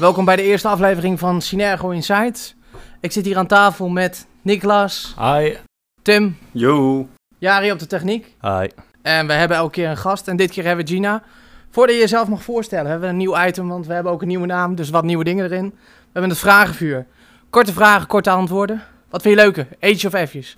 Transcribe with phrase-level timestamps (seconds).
[0.00, 2.54] Welkom bij de eerste aflevering van Synergo Insights.
[3.00, 5.56] Ik zit hier aan tafel met Niklas, Hi.
[6.02, 7.08] Tim, Yo.
[7.38, 8.36] Jari op de techniek.
[8.40, 8.68] Hi.
[9.02, 10.28] En we hebben elke keer een gast.
[10.28, 11.22] En dit keer hebben we Gina.
[11.70, 14.28] Voordat je jezelf mag voorstellen, hebben we een nieuw item, want we hebben ook een
[14.28, 14.74] nieuwe naam.
[14.74, 15.68] Dus wat nieuwe dingen erin.
[15.70, 17.06] We hebben het vragenvuur.
[17.50, 18.82] Korte vragen, korte antwoorden.
[19.10, 19.68] Wat vind je leuker?
[19.78, 20.56] Eetjes of F'jes?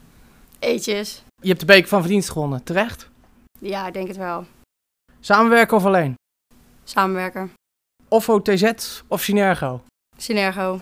[0.58, 1.24] Eetjes.
[1.40, 3.08] Je hebt de beker van verdienst gewonnen, terecht?
[3.58, 4.44] Ja, ik denk het wel.
[5.20, 6.14] Samenwerken of alleen?
[6.84, 7.52] Samenwerken.
[8.12, 8.72] Of OTZ
[9.08, 9.82] of Synergo?
[10.16, 10.80] Synergo.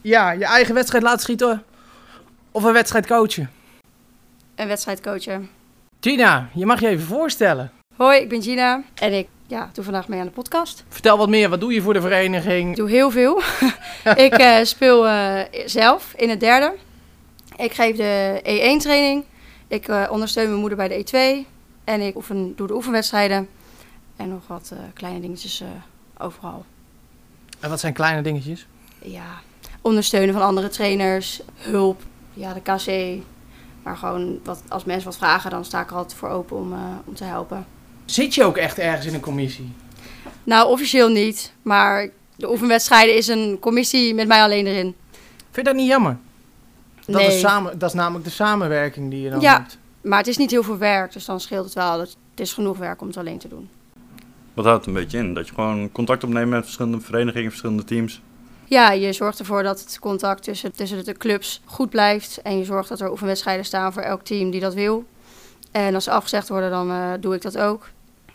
[0.00, 1.64] Ja, je eigen wedstrijd laten schieten
[2.50, 3.50] of een wedstrijd coachen.
[4.54, 5.50] Een wedstrijd coachen.
[6.00, 7.72] Gina, je mag je even voorstellen.
[7.96, 8.82] Hoi, ik ben Gina.
[8.94, 10.84] En ik ja, doe vandaag mee aan de podcast.
[10.88, 12.70] Vertel wat meer, wat doe je voor de vereniging?
[12.70, 13.42] Ik doe heel veel.
[14.26, 16.74] ik eh, speel eh, zelf in het derde.
[17.56, 19.24] Ik geef de E1 training.
[19.68, 21.46] Ik eh, ondersteun mijn moeder bij de E2.
[21.84, 23.48] En ik oefen, doe de oefenwedstrijden.
[24.18, 25.68] En nog wat eh, kleine dingetjes eh,
[26.18, 26.64] overal.
[27.60, 28.66] En wat zijn kleine dingetjes?
[29.02, 29.26] Ja,
[29.80, 31.40] ondersteunen van andere trainers.
[31.56, 32.02] Hulp.
[32.34, 33.22] Ja, de KC.
[33.82, 36.72] Maar gewoon, wat, als mensen wat vragen, dan sta ik er altijd voor open om,
[36.72, 37.66] eh, om te helpen.
[38.04, 39.72] Zit je ook echt ergens in een commissie?
[40.44, 41.52] Nou, officieel niet.
[41.62, 44.94] Maar de oefenwedstrijden is een commissie met mij alleen erin.
[45.50, 46.16] Vind je dat niet jammer?
[47.06, 49.56] Dat, nee, is, samen, dat is namelijk de samenwerking die je dan Ja.
[49.56, 49.78] hebt.
[50.00, 51.12] maar het is niet heel veel werk.
[51.12, 52.00] Dus dan scheelt het wel.
[52.00, 53.68] Het het is genoeg werk om het alleen te doen.
[54.58, 55.34] Wat houdt het een beetje in?
[55.34, 58.20] Dat je gewoon contact opneemt met verschillende verenigingen, verschillende teams.
[58.64, 62.42] Ja, je zorgt ervoor dat het contact tussen, tussen de clubs goed blijft.
[62.42, 65.04] En je zorgt dat er oefenwedstrijden staan voor elk team die dat wil.
[65.70, 67.88] En als ze afgezegd worden, dan eh, doe ik dat ook.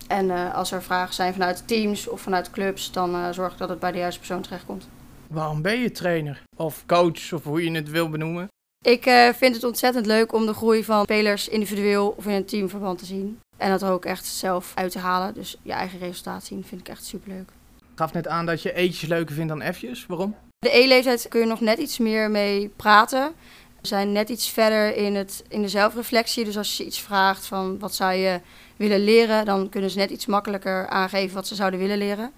[0.07, 3.57] En eh, als er vragen zijn vanuit teams of vanuit clubs, dan eh, zorg ik
[3.57, 4.87] dat het bij de juiste persoon terechtkomt.
[5.27, 6.41] Waarom ben je trainer?
[6.57, 8.47] Of coach, of hoe je het wil benoemen?
[8.85, 12.45] Ik eh, vind het ontzettend leuk om de groei van spelers individueel of in een
[12.45, 13.39] teamverband te zien.
[13.57, 15.33] En dat er ook echt zelf uit te halen.
[15.33, 17.49] Dus je eigen resultaat zien vind ik echt superleuk.
[17.77, 20.05] Ik gaf net aan dat je eetjes leuker vindt dan F'jes.
[20.05, 20.35] Waarom?
[20.59, 23.33] De E-leeftijd kun je nog net iets meer mee praten.
[23.81, 26.45] We zijn net iets verder in, het, in de zelfreflectie.
[26.45, 28.39] Dus als je iets vraagt van wat zou je
[28.75, 32.31] willen leren, dan kunnen ze net iets makkelijker aangeven wat ze zouden willen leren.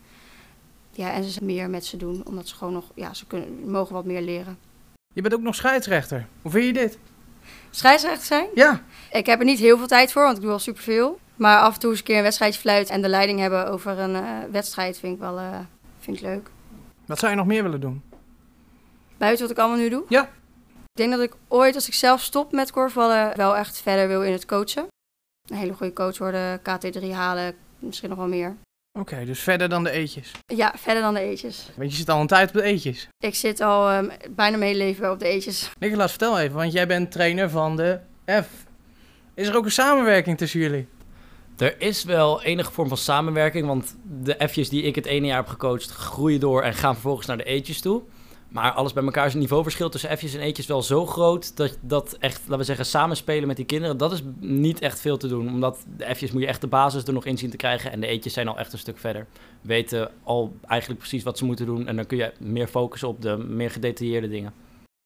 [0.92, 3.70] Ja, en ze zijn meer met ze doen, omdat ze gewoon nog, ja, ze kunnen,
[3.70, 4.58] mogen wat meer leren.
[5.14, 6.28] Je bent ook nog scheidsrechter.
[6.42, 6.98] Hoe vind je dit?
[7.76, 8.48] Scheidsrechter zijn?
[8.54, 8.82] Ja.
[9.12, 11.20] Ik heb er niet heel veel tijd voor, want ik doe al superveel.
[11.36, 14.00] Maar af en toe eens een keer een wedstrijdje fluiten en de leiding hebben over
[14.00, 15.60] een eh, wedstrijd vind ik wel eh,
[16.00, 16.50] vind ik leuk.
[17.06, 18.04] Wat zou je nog meer willen doen?
[19.18, 20.04] Buiten wat ik allemaal nu doe?
[20.10, 20.22] Ja.
[20.96, 24.24] Ik denk dat ik ooit, als ik zelf stop met korfballen, wel echt verder wil
[24.24, 24.88] in het coachen.
[25.50, 28.56] Een hele goede coach worden, KT3 halen, misschien nog wel meer.
[29.00, 30.32] Oké, dus verder dan de eetjes.
[30.46, 31.70] Ja, verder dan de eetjes.
[31.76, 33.08] Want je zit al een tijd op de eetjes.
[33.20, 35.72] Ik zit al ehm, bijna mijn hele leven wel op de eetjes.
[35.80, 38.48] Nicolas, vertel even, want jij bent trainer van de F.
[39.34, 40.88] Is er ook een samenwerking tussen jullie?
[41.58, 45.38] Er is wel enige vorm van samenwerking, want de F'jes die ik het ene jaar
[45.38, 48.02] heb gecoacht groeien door en gaan vervolgens naar de E'tjes toe.
[48.48, 51.78] Maar alles bij elkaar is een niveauverschil tussen F'jes en E'tjes wel zo groot dat
[51.82, 55.28] dat echt, laten we zeggen, samenspelen met die kinderen, dat is niet echt veel te
[55.28, 55.48] doen.
[55.48, 58.00] Omdat de F'jes moet je echt de basis er nog in zien te krijgen en
[58.00, 59.28] de E'tjes zijn al echt een stuk verder.
[59.62, 63.22] Weten al eigenlijk precies wat ze moeten doen en dan kun je meer focussen op
[63.22, 64.54] de meer gedetailleerde dingen.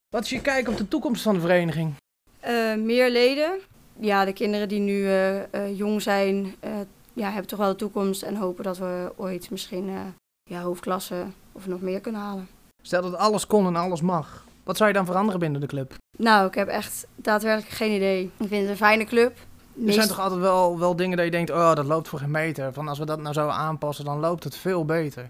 [0.09, 1.93] Wat is je kijk op de toekomst van de vereniging?
[2.39, 3.59] Eh, meer leden.
[3.99, 6.71] Ja, de kinderen die nu eh, eh, jong zijn, eh,
[7.13, 8.23] ja, hebben toch wel de toekomst.
[8.23, 10.01] En hopen dat we ooit misschien eh,
[10.43, 12.47] ja, hoofdklasse of nog meer kunnen halen.
[12.89, 14.45] Stel dat alles kon en alles mag.
[14.63, 15.93] Wat zou je dan veranderen binnen de club?
[16.17, 18.23] Nou, ik heb echt daadwerkelijk geen idee.
[18.37, 19.37] Ik vind het een fijne club.
[19.87, 22.31] Er zijn toch altijd wel, wel dingen dat je denkt, oh, dat loopt voor geen
[22.31, 22.73] meter.
[22.73, 25.29] Van als we dat nou zouden aanpassen, dan loopt het veel beter.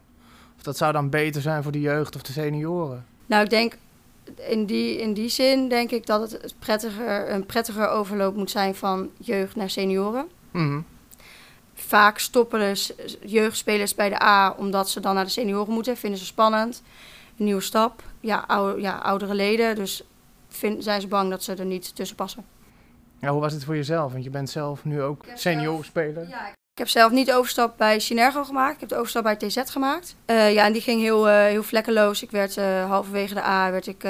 [0.57, 3.05] Of dat zou dan beter zijn voor de jeugd of de senioren.
[3.25, 3.77] Nou, ik denk
[4.49, 8.75] in die, in die zin denk ik dat het prettiger, een prettiger overloop moet zijn
[8.75, 10.27] van jeugd naar senioren.
[10.51, 10.79] Mhm.
[11.73, 12.93] Vaak stoppen de s-
[13.25, 15.97] jeugdspelers bij de A omdat ze dan naar de senioren moeten.
[15.97, 16.81] Vinden ze spannend.
[17.39, 18.03] Een nieuwe stap.
[18.19, 19.75] Ja, oude, ja oudere leden.
[19.75, 20.03] Dus
[20.47, 22.45] vind, zijn ze bang dat ze er niet tussen passen.
[23.19, 24.11] Ja, hoe was het voor jezelf?
[24.11, 26.23] Want je bent zelf nu ook heb seniorspeler.
[26.23, 28.73] Ik heb zelf niet de overstap bij Synergo gemaakt.
[28.73, 30.15] Ik heb de overstap bij TZ gemaakt.
[30.25, 32.23] Eh, ja, en die ging heel, eh, heel vlekkeloos.
[32.23, 34.03] Ik werd eh, halverwege de A werd ik,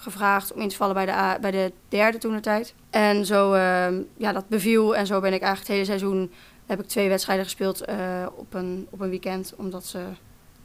[0.00, 2.74] gevraagd om in te vallen bij de, A, bij de derde toen tijd.
[2.90, 4.96] En zo, eh, ja, dat beviel.
[4.96, 6.32] En zo ben ik eigenlijk het hele seizoen...
[6.66, 9.54] heb ik twee wedstrijden gespeeld eh, op, een, op een weekend.
[9.56, 9.98] Omdat ze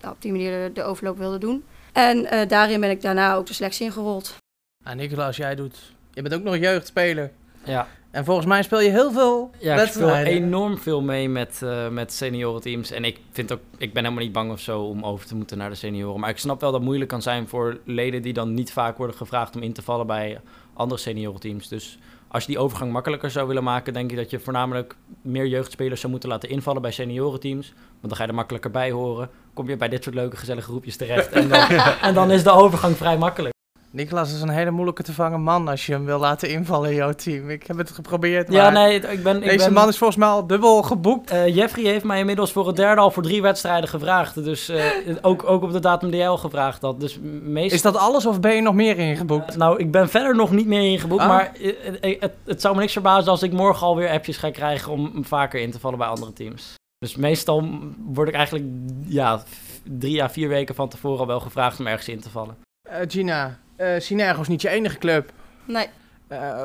[0.02, 1.64] ja, op die manier de, de overloop wilden doen.
[1.96, 4.36] En eh, daarin ben ik daarna ook de selectie ingerold.
[4.84, 5.78] Ah, Nicolas, jij doet...
[6.14, 7.32] Je bent ook nog jeugdspeler.
[7.64, 11.62] Ja, En volgens mij speel je heel veel Ja, ik speel enorm veel mee met,
[11.64, 12.92] eh met seniorenteams.
[12.92, 15.58] En ik, vind ook, ik ben helemaal niet bang of zo om over te moeten
[15.58, 16.20] naar de senioren.
[16.20, 18.98] Maar ik snap wel dat het moeilijk kan zijn voor leden die dan niet vaak
[18.98, 20.40] worden gevraagd om in te vallen bij
[20.74, 21.68] andere seniorenteams.
[21.68, 21.98] Dus
[22.28, 26.00] als je die overgang makkelijker zou willen maken, denk ik dat je voornamelijk meer jeugdspelers
[26.00, 27.74] zou moeten laten invallen bij seniorenteams.
[27.76, 29.30] Want dan ga je er makkelijker bij horen.
[29.56, 31.30] Kom je bij dit soort leuke, gezellige groepjes terecht.
[31.32, 31.60] En dan,
[32.02, 33.54] en dan is de overgang vrij makkelijk.
[33.92, 36.96] Niklas is een hele moeilijke te vangen man als je hem wil laten invallen in
[36.96, 37.50] jouw team.
[37.50, 39.36] Ik heb het geprobeerd, Ja, maar nee, ik ben...
[39.44, 41.32] Ik deze ben, man is volgens mij al dubbel geboekt.
[41.32, 44.44] eh, Jeffrey heeft mij inmiddels voor het derde al voor drie wedstrijden gevraagd.
[44.44, 44.84] Dus eh,
[45.22, 47.00] ook, ook op de datum die jij al gevraagd had.
[47.00, 47.76] Dus meestal...
[47.76, 49.56] Is dat alles of ben je nog meer ingeboekt?
[49.58, 51.28] Nou, ik ben verder nog niet meer ingeboekt, Ah.
[51.28, 51.70] maar eh,
[52.12, 55.26] eh, het, het zou me niks verbazen als ik morgen alweer appjes ga krijgen om
[55.26, 56.74] vaker in te vallen bij andere teams.
[57.06, 57.70] Dus meestal
[58.06, 58.66] word ik eigenlijk
[59.08, 59.44] ja,
[59.84, 62.58] drie à vier weken van tevoren al wel gevraagd om ergens in te vallen.
[62.90, 65.32] Eh, Gina, eh Synergo is niet je enige club.
[65.66, 65.88] Nee,
[66.28, 66.64] Eh,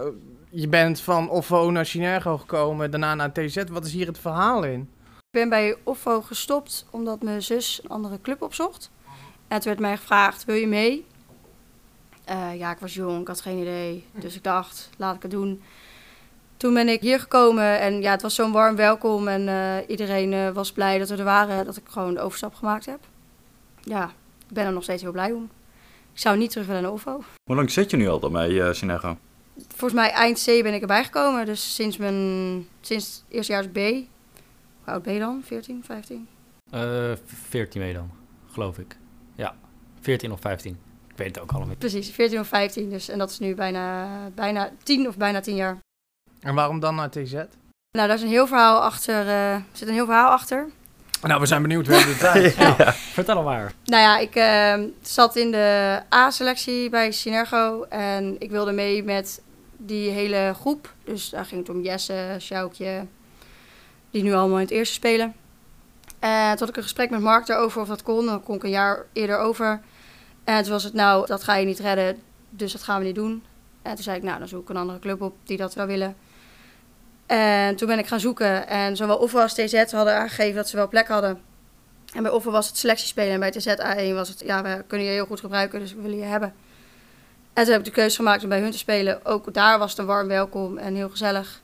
[0.50, 3.62] je bent van Offo naar Synergo gekomen, daarna naar TZ.
[3.70, 4.80] Wat is hier het verhaal in?
[5.30, 8.90] ik ben bij Offo gestopt omdat mijn zus een andere club opzocht.
[9.48, 11.06] En toen werd mij gevraagd, wil je mee?
[12.24, 14.04] Eh, ja, ik was jong, ik had geen idee.
[14.12, 15.62] Dus ik dacht, laat ik het doen.
[16.60, 19.28] Toen ben ik hier gekomen en ja, het was zo'n warm welkom.
[19.28, 22.54] En eh, iedereen eh, was blij dat we er waren, dat ik gewoon de overstap
[22.54, 22.98] gemaakt heb.
[23.82, 24.04] Ja,
[24.48, 25.50] ik ben er nog steeds heel blij om.
[26.12, 27.22] Ik zou niet terug willen naar Offo.
[27.44, 29.16] Hoe lang zit je nu al dan bij uh, Synergo?
[29.68, 31.46] Volgens mij eind C ben ik erbij gekomen.
[31.46, 33.76] Dus sinds mijn sinds eerstejaars B.
[33.76, 34.04] Hoe
[34.84, 35.42] oud ben je dan?
[35.44, 36.28] 14, 15?
[36.70, 38.10] Eh 14 mee dan,
[38.52, 38.96] geloof ik.
[39.34, 39.54] Ja,
[40.00, 40.78] 14 of 15.
[41.08, 41.78] Ik weet het ook allemaal niet.
[41.78, 42.90] Precies, 14 of 15.
[42.90, 45.78] Dus, en dat is nu bijna, bijna 10 of bijna 10 jaar.
[46.40, 47.32] En waarom dan naar TZ?
[47.32, 47.46] Nou,
[48.08, 49.26] daar is een heel verhaal achter.
[49.26, 50.68] eh, er zit een heel verhaal achter.
[51.22, 51.86] Nou, we zijn benieuwd.
[51.86, 52.54] We hebben de tijd.
[52.56, 53.72] Ja, vertel hem maar.
[53.84, 57.82] Nou ja, ik eh, zat in de A-selectie bij Synergo.
[57.88, 59.42] En ik wilde mee met
[59.76, 60.92] die hele groep.
[61.04, 63.06] Dus daar ging het om Jesse, Sjoukje.
[64.10, 65.34] Die nu allemaal in het eerste spelen.
[66.18, 68.26] En toen had ik een gesprek met Mark daarover of dat kon.
[68.26, 69.80] Dan kon ik een jaar eerder over.
[70.44, 72.18] En toen was het, nou, dat ga je niet redden.
[72.50, 73.42] Dus dat gaan we niet doen.
[73.82, 75.86] En toen zei ik, nou, dan zoek ik een andere club op die dat wel
[75.86, 76.16] willen.
[77.30, 78.68] En toen ben ik gaan zoeken.
[78.68, 81.40] En zowel Offer als TZ hadden aangegeven dat ze wel plek hadden.
[82.14, 83.32] En bij Offer was het selectiespelen.
[83.32, 86.02] En bij TZ A1 was het, ja, we kunnen je heel goed gebruiken, dus we
[86.02, 86.54] willen je hebben.
[87.52, 89.26] En toen heb ik de keuze gemaakt om bij hun te spelen.
[89.26, 91.62] Ook daar was het een warm welkom en heel gezellig.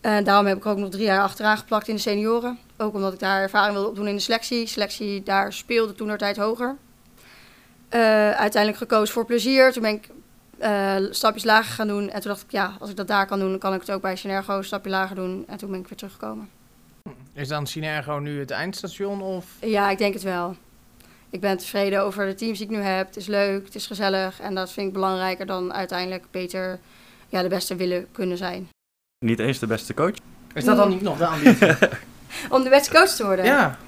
[0.00, 2.58] En daarom heb ik ook nog drie jaar achteraan geplakt in de senioren.
[2.76, 4.66] Ook omdat ik daar ervaring wilde opdoen in de selectie.
[4.66, 6.76] Selectie daar speelde toen tijd hoger.
[7.94, 8.00] Uh,
[8.30, 9.72] uiteindelijk gekozen voor plezier.
[9.72, 10.08] Toen ben ik
[10.60, 12.10] uh, stapjes lager gaan doen.
[12.10, 13.90] En toen dacht ik, ja, als ik dat daar kan doen, dan kan ik het
[13.90, 15.44] ook bij Synergo een stapje lager doen.
[15.46, 16.48] En toen ben ik weer teruggekomen.
[17.32, 19.22] Is dan Synergo nu het eindstation?
[19.22, 19.46] Of?
[19.60, 20.56] Ja, ik denk het wel.
[21.30, 23.06] Ik ben tevreden over de teams die ik nu heb.
[23.06, 24.40] Het is leuk, het is gezellig.
[24.40, 26.78] En dat vind ik belangrijker dan uiteindelijk beter
[27.28, 28.68] ja, de beste willen kunnen zijn.
[29.24, 30.16] Niet eens de beste coach?
[30.54, 31.68] Is dat dan niet nog de ambitie?
[32.54, 33.44] Om de beste coach te worden?
[33.44, 33.78] Ja.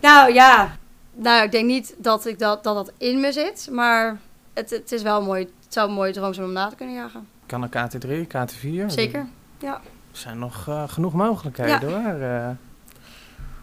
[0.00, 0.76] Nou ja,
[1.14, 3.68] nou, ik denk niet dat ik dat, dat, dat in me zit.
[3.70, 4.20] Maar
[4.52, 6.94] het, het, is wel mooi, het zou een mooie droom zijn om na te kunnen
[6.94, 7.28] jagen.
[7.46, 8.86] Kan een KT3, KT4?
[8.86, 9.26] Zeker,
[9.58, 9.74] ja.
[10.10, 12.02] Er zijn nog uh, genoeg mogelijkheden ja.
[12.02, 12.20] hoor.
[12.20, 12.48] Uh,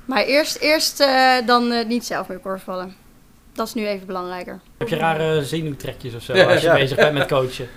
[0.06, 2.95] maar eerst, eerst uh, dan uh, niet zelf meer korfballen.
[3.53, 4.59] Dat is nu even belangrijker.
[4.77, 6.73] Heb je rare zenuwtrekjes of zo ja, als je ja.
[6.73, 7.67] bezig bent met coachen?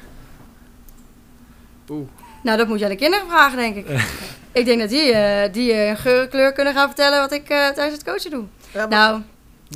[1.88, 2.08] Oeh.
[2.43, 3.87] Nou, dat moet je aan de kinderen vragen, denk ik.
[4.61, 7.93] ik denk dat die, uh, die een geur kleur kunnen gaan vertellen wat ik tijdens
[7.93, 8.44] het coachen doe.
[8.73, 9.23] Ja, nou,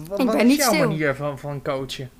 [0.09, 0.89] wat, ik wat ben niet jouw stil.
[0.89, 2.11] manier van, van coachen?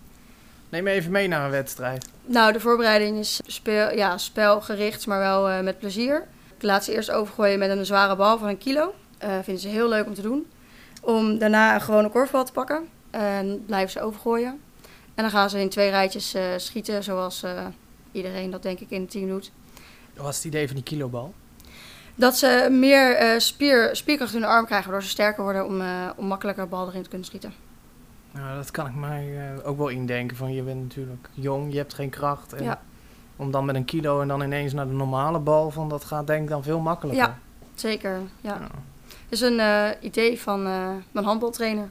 [0.69, 2.09] Neem me even mee naar een wedstrijd.
[2.25, 6.27] Nou, de voorbereiding is speel, ja, spelgericht, maar wel uh, met plezier.
[6.57, 8.95] Ik laat ze eerst overgooien met een zware bal van een kilo.
[9.25, 10.47] Uh, vinden ze heel leuk om te doen.
[11.03, 12.89] Om daarna een gewone korfbal te pakken.
[13.11, 14.61] En blijven ze overgooien.
[15.15, 17.45] En dan gaan ze in twee rijtjes uh, schieten, zoals
[18.13, 19.51] iedereen dat denk ik in het team doet.
[20.17, 21.35] Wat is het idee van die kilobal?
[22.15, 25.81] Dat ze meer uh, spier, spierkracht in de arm krijgen, waardoor ze sterker worden om,
[25.81, 27.53] uh, om makkelijker bal erin te kunnen schieten.
[28.37, 30.37] Nou, dat kan ik mij uh, ook wel indenken.
[30.37, 32.53] Van je bent natuurlijk jong, je hebt geen kracht.
[32.53, 32.81] En ja.
[33.37, 36.27] Om dan met een kilo en dan ineens naar de normale bal, van dat gaat
[36.27, 37.25] denk ik dan veel makkelijker.
[37.25, 37.39] Ja,
[37.75, 38.21] zeker.
[38.41, 38.55] Ja.
[38.61, 38.69] ja.
[39.07, 41.89] Het is een uh, idee van uh, mijn handbaltrainer.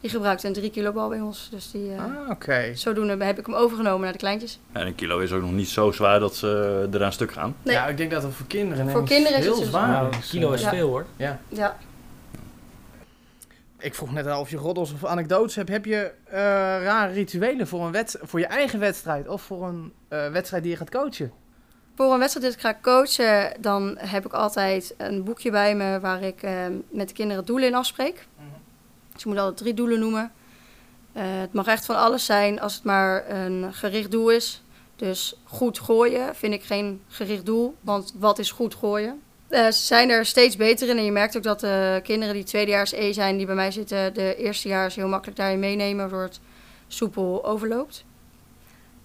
[0.00, 1.48] Die gebruikt een 3 kilo bal bij ons.
[1.50, 2.76] Dus die, uh, ah, okay.
[2.76, 4.58] zodoende heb ik hem overgenomen naar de kleintjes.
[4.72, 7.56] En een kilo is ook nog niet zo zwaar dat ze eraan stuk gaan.
[7.62, 7.74] Nee.
[7.74, 10.20] Ja, ik denk dat het voor kinderen voor kinderen heel is het zwaar nou, Een
[10.20, 10.70] kilo is ja.
[10.70, 11.06] veel hoor.
[11.16, 11.40] Ja.
[11.48, 11.76] ja.
[13.80, 15.68] Ik vroeg net al of je roddels of anekdotes hebt.
[15.68, 16.32] Heb je uh,
[16.82, 20.72] rare rituelen voor, een wet voor je eigen wedstrijd of voor een uh, wedstrijd die
[20.72, 21.32] je gaat coachen?
[21.94, 26.00] Voor een wedstrijd die ik ga coachen, dan heb ik altijd een boekje bij me
[26.00, 28.26] waar ik uh, met de kinderen doelen in afspreek.
[28.36, 28.62] Mm -hmm.
[29.12, 30.32] Dus je moet altijd drie doelen noemen.
[31.12, 34.62] Het mag echt van alles zijn als het maar een gericht doel is.
[34.96, 39.20] Dus goed gooien vind ik geen gericht doel, want wat is goed gooien?
[39.50, 42.44] Uh, ze zijn er steeds beter in en je merkt ook dat de kinderen die
[42.44, 46.40] tweedejaars E zijn, die bij mij zitten, de eerstejaars heel makkelijk daarin meenemen, waardoor het
[46.88, 48.04] soepel overloopt.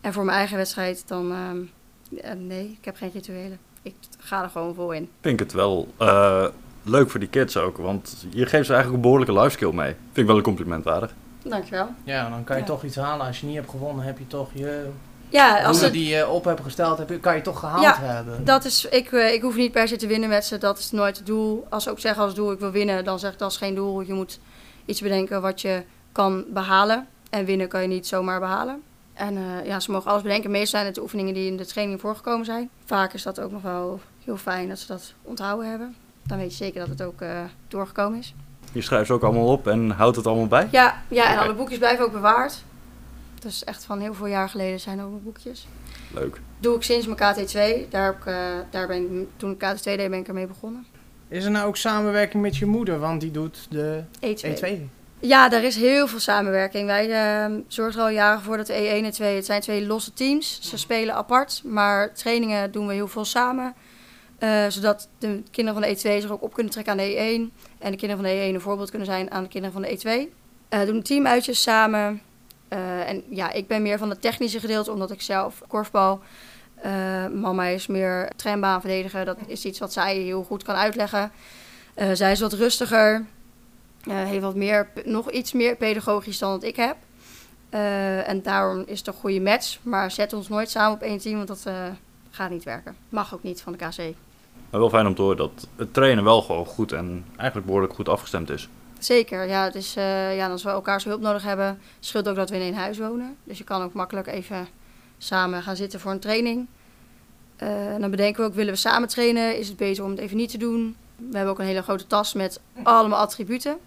[0.01, 3.59] En voor mijn eigen wedstrijd dan, uh, nee, ik heb geen rituelen.
[3.81, 5.03] Ik ga er gewoon vol in.
[5.03, 6.45] Ik vind het wel uh,
[6.83, 7.77] leuk voor die kids ook.
[7.77, 9.93] Want je geeft ze eigenlijk een behoorlijke life skill mee.
[10.03, 11.13] Vind ik wel een compliment waardig.
[11.43, 11.89] Dankjewel.
[12.03, 12.67] Ja, dan kan je Ja.
[12.67, 13.25] toch iets halen.
[13.25, 14.89] Als je niet hebt gewonnen, heb je toch je
[15.29, 17.97] Ja, als het, die je op hebt gesteld, heb je, kan je toch gehaald Ja,
[17.99, 18.45] hebben.
[18.45, 20.91] dat is, ik, eh, ik hoef niet per se te winnen met ze, dat is
[20.91, 21.65] nooit het doel.
[21.69, 23.75] Als ze ook zeggen als doel ik wil winnen, dan zeg ik dat is geen
[23.75, 24.01] doel.
[24.01, 24.39] Je moet
[24.85, 27.07] iets bedenken wat je kan behalen.
[27.29, 28.81] En winnen kan je niet zomaar behalen.
[29.13, 30.51] En eh, ja, ze mogen alles bedenken.
[30.51, 32.69] Meestal zijn het de oefeningen die in de training voorgekomen zijn.
[32.85, 35.95] Vaak is dat ook nog wel heel fijn dat ze dat onthouden hebben.
[36.23, 37.29] Dan weet je zeker dat het ook eh,
[37.67, 38.33] doorgekomen is.
[38.71, 40.67] Je schrijft ze ook allemaal op en houdt het allemaal bij.
[40.71, 42.63] Ja, ja en alle boekjes blijven ook bewaard.
[43.45, 45.67] Dus echt van heel veel jaar geleden zijn er ook nog boekjes.
[46.13, 46.41] Leuk.
[46.59, 47.89] Doe ik sinds mijn KT2.
[47.89, 48.35] Daar, heb ik, eh,
[48.69, 50.85] daar ben ik, toen ik KT2 deed, ben ik ermee begonnen.
[51.27, 52.99] Is er nou ook samenwerking met je moeder?
[52.99, 54.55] Want die doet de E2.
[54.55, 54.89] E2.
[55.19, 56.85] Ja, daar is heel veel samenwerking.
[56.85, 59.85] Wij eh, zorgen er al jaren voor dat de E1 en 2, het zijn twee
[59.85, 60.59] losse teams.
[60.61, 63.73] Ze spelen apart, maar trainingen doen we heel veel samen.
[64.37, 67.53] Eh, zodat de kinderen van de E2 zich ook op kunnen trekken aan de E1.
[67.79, 70.27] En de kinderen van de E1 een voorbeeld kunnen zijn aan de kinderen van de
[70.27, 70.33] E2.
[70.69, 72.21] Eh doen teamuitjes samen.
[72.75, 76.19] Eh, en ja, ik ben meer van het technische gedeelte, omdat ik zelf korfbal.
[76.75, 79.25] eh, mama is meer trambaan verdedigen.
[79.25, 81.31] Dat is iets wat zij heel goed kan uitleggen.
[81.93, 83.25] Eh, zij is wat rustiger.
[84.09, 86.95] Heeft wat meer, nog iets meer pedagogisch dan wat ik heb.
[88.25, 89.77] En daarom is het een goede match.
[89.81, 91.67] Maar zet ons nooit samen op één team, want dat
[92.29, 92.95] gaat niet werken.
[93.09, 93.97] Mag ook niet van de KC.
[94.69, 97.93] Maar wel fijn om te horen dat het trainen wel gewoon goed en eigenlijk behoorlijk
[97.93, 98.69] goed afgestemd is.
[99.05, 99.71] Zeker, ja.
[99.73, 102.97] Eh, ja, als we elkaars hulp nodig hebben, scheelt ook dat we in één huis
[102.97, 103.37] wonen.
[103.43, 104.67] Dus je kan ook makkelijk even
[105.17, 106.67] samen gaan zitten voor een training.
[107.55, 109.57] Eh, dan bedenken we ook, willen we samen trainen?
[109.57, 110.95] Is het beter om het even niet te doen?
[111.15, 113.77] We hebben ook een hele grote tas met allemaal attributen.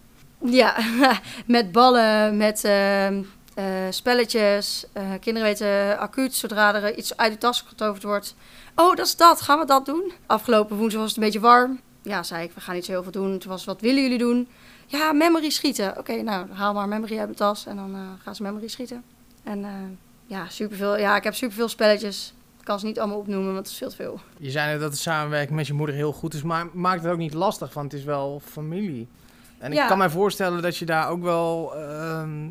[0.45, 0.77] Ja,
[1.47, 3.23] met ballen, met ehm,
[3.55, 4.87] eh, spelletjes.
[5.21, 8.35] Kinderen weten acuut, zodra er iets uit de tas getoverd wordt.
[8.75, 10.13] Oh, dat is dat, gaan we dat doen?
[10.27, 11.81] Afgelopen woensdag was het een beetje warm.
[12.03, 13.39] Ja, zei ik, we gaan niet zo heel veel doen.
[13.39, 14.49] Toen was wat willen jullie doen?
[14.91, 15.99] Ja, memory schieten.
[15.99, 19.05] Oké, nou, haal maar memory uit mijn tas en dan eh, gaan ze memory schieten.
[19.45, 19.71] En eh,
[20.27, 20.99] ja, superveel.
[20.99, 22.33] Ja, ik heb superveel spelletjes.
[22.59, 24.21] Ik kan ze niet allemaal opnoemen, want het is veel te veel.
[24.39, 27.13] Je zei net dat de samenwerking met je moeder heel goed is, maar maakt het
[27.13, 29.09] ook niet lastig, want het is wel familie.
[29.59, 29.83] En Ja.
[29.83, 32.47] ik kan mij voorstellen dat je daar ook wel ehm,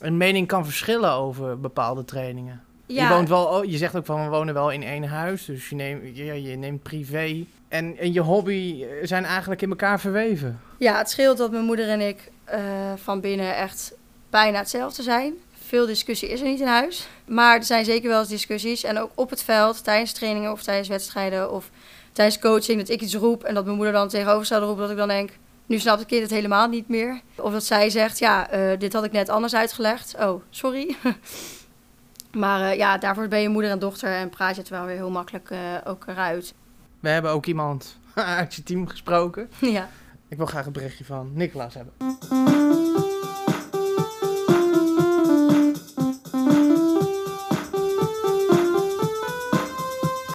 [0.00, 2.62] een mening kan verschillen over bepaalde trainingen.
[2.86, 5.68] Je, woont wel, oh, je zegt ook van we wonen wel in één huis, dus
[5.68, 7.44] je neemt, je, je neemt privé.
[7.72, 10.60] En, en je hobby eh, zijn eigenlijk in elkaar verweven.
[10.78, 12.60] Ja, het scheelt dat mijn moeder en ik eh,
[12.96, 13.94] van binnen echt
[14.30, 15.34] bijna hetzelfde zijn.
[15.66, 17.08] Veel discussie is er niet in huis.
[17.26, 18.84] Maar er zijn zeker wel eens discussies.
[18.84, 21.70] En ook op het veld, tijdens trainingen of tijdens wedstrijden of
[22.12, 24.96] tijdens coaching, dat ik iets roep en dat mijn moeder dan tegenovergestelde roept, dat ik
[24.96, 25.30] dan denk,
[25.66, 27.20] nu snapt het kind het helemaal niet meer.
[27.36, 30.14] Of dat zij zegt, ja, eh, dit had ik net anders uitgelegd.
[30.20, 30.96] Oh, sorry.
[32.32, 35.10] maar ja, daarvoor ben je moeder en dochter en praat je het wel weer heel
[35.10, 36.54] makkelijk eh, ook eruit.
[37.02, 39.50] We hebben ook iemand uit je team gesproken.
[39.60, 39.88] ja.
[40.28, 41.94] Ik wil graag het berichtje van Nicolaas hebben.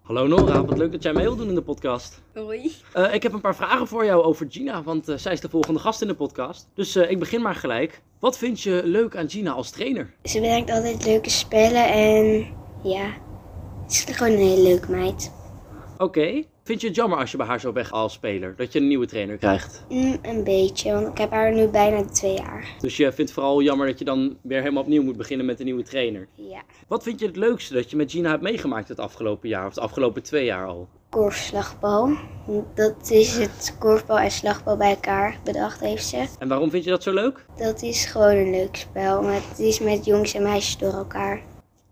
[0.04, 2.22] Hallo Nora, wat leuk dat jij mee wilt doen in de podcast.
[2.34, 2.76] Hoi.
[2.94, 5.50] Eh, ik heb een paar vragen voor jou over Gina, want eh, zij is de
[5.50, 6.68] volgende gast in de podcast.
[6.74, 8.02] Dus eh, ik begin maar gelijk.
[8.20, 10.14] Wat vind je leuk aan Gina als trainer?
[10.24, 12.48] Ze bedenkt altijd leuke spellen en
[12.84, 13.14] ja,
[13.88, 15.32] ze is gewoon een hele leuke meid.
[15.98, 16.44] Oké.
[16.68, 18.88] Vind je het jammer als je bij haar zo weg als speler, dat je een
[18.88, 19.86] nieuwe trainer krijgt?
[19.90, 22.68] Mm, een beetje, want ik heb haar nu bijna twee jaar.
[22.80, 25.66] Dus je vindt vooral jammer dat je dan weer helemaal opnieuw moet beginnen met een
[25.66, 26.28] nieuwe trainer.
[26.34, 29.66] Ja, Wat vind je het leukste dat je met Gina hebt meegemaakt het afgelopen jaar
[29.66, 30.88] of de afgelopen twee jaar al?
[31.10, 32.18] korfslagbal.
[32.76, 36.26] Dat is het korfbal en slagbal bij elkaar bedacht heeft ze.
[36.40, 37.46] En waarom vind je dat zo leuk?
[37.58, 41.42] Dat is gewoon een leuk spel, maar het is met jongens en meisjes door elkaar.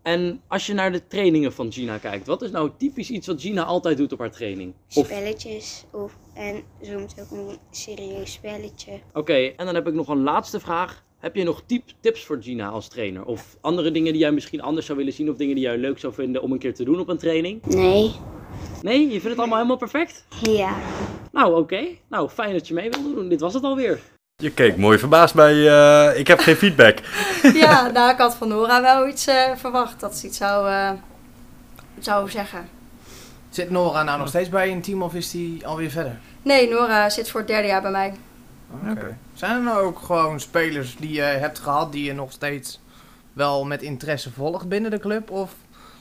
[0.06, 3.40] En als je naar de trainingen van Gina kijkt, wat is nou typisch iets wat
[3.40, 4.74] Gina altijd doet op haar training?
[4.94, 8.92] Of Spelletjes of, en soms ook een serieus spelletje.
[9.12, 11.04] Oké, en dan heb ik nog een laatste vraag.
[11.18, 13.24] Heb je nog tip, tips voor Gina als trainer?
[13.24, 15.98] Of andere dingen die jij misschien anders zou willen zien of dingen die jij leuk
[15.98, 17.64] zou vinden om een keer te doen op een training?
[17.64, 18.12] Nee,
[18.82, 20.24] Nee, je vindt het allemaal helemaal perfect?
[20.42, 20.76] ja.
[21.32, 21.86] Nou, oké.
[22.08, 23.28] Nou, fijn dat je mee wilde doen.
[23.28, 24.00] Dit was het alweer.
[24.42, 26.98] Je keek mooi verbaasd bij, eh, ik heb geen feedback.
[27.54, 30.90] Ja, nou, ik had van Nora wel iets eh, verwacht dat ze iets zou, eh,
[31.98, 32.68] zou zeggen.
[33.50, 36.18] Zit Nora nou nog steeds bij je in team of is die alweer verder?
[36.42, 38.14] Nee, Nora zit voor het derde jaar bij mij.
[38.90, 39.16] Oké.
[39.34, 42.80] Zijn er nou ook gewoon spelers die je hebt gehad die je nog steeds
[43.32, 45.30] wel met interesse volgt binnen de club?
[45.30, 45.52] Of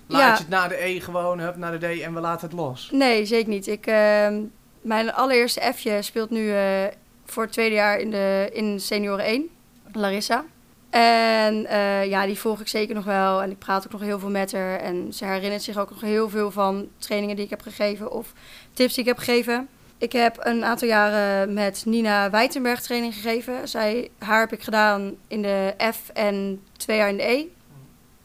[0.08, 0.32] laat Ja.
[0.32, 2.90] je het naar de E gewoon, hup naar de D en we laten het los?
[2.92, 3.68] Nee, zeker niet.
[3.68, 4.34] Ik, ehm,
[4.82, 6.84] mijn allereerste F'je speelt nu eh,
[7.26, 9.50] voor het tweede jaar in, de, in senioren 1,
[9.92, 10.46] Larissa.
[10.90, 13.42] En eh, ja, die volg ik zeker nog wel.
[13.42, 14.80] En ik praat ook nog heel veel met haar.
[14.80, 18.34] En ze herinnert zich ook nog heel veel van trainingen die ik heb gegeven of
[18.74, 19.68] tips die ik heb gegeven.
[19.98, 23.68] Ik heb een aantal jaren met Nina Wijtenberg training gegeven.
[23.68, 27.46] Zij, haar heb ik gedaan in de F en twee jaar in de E.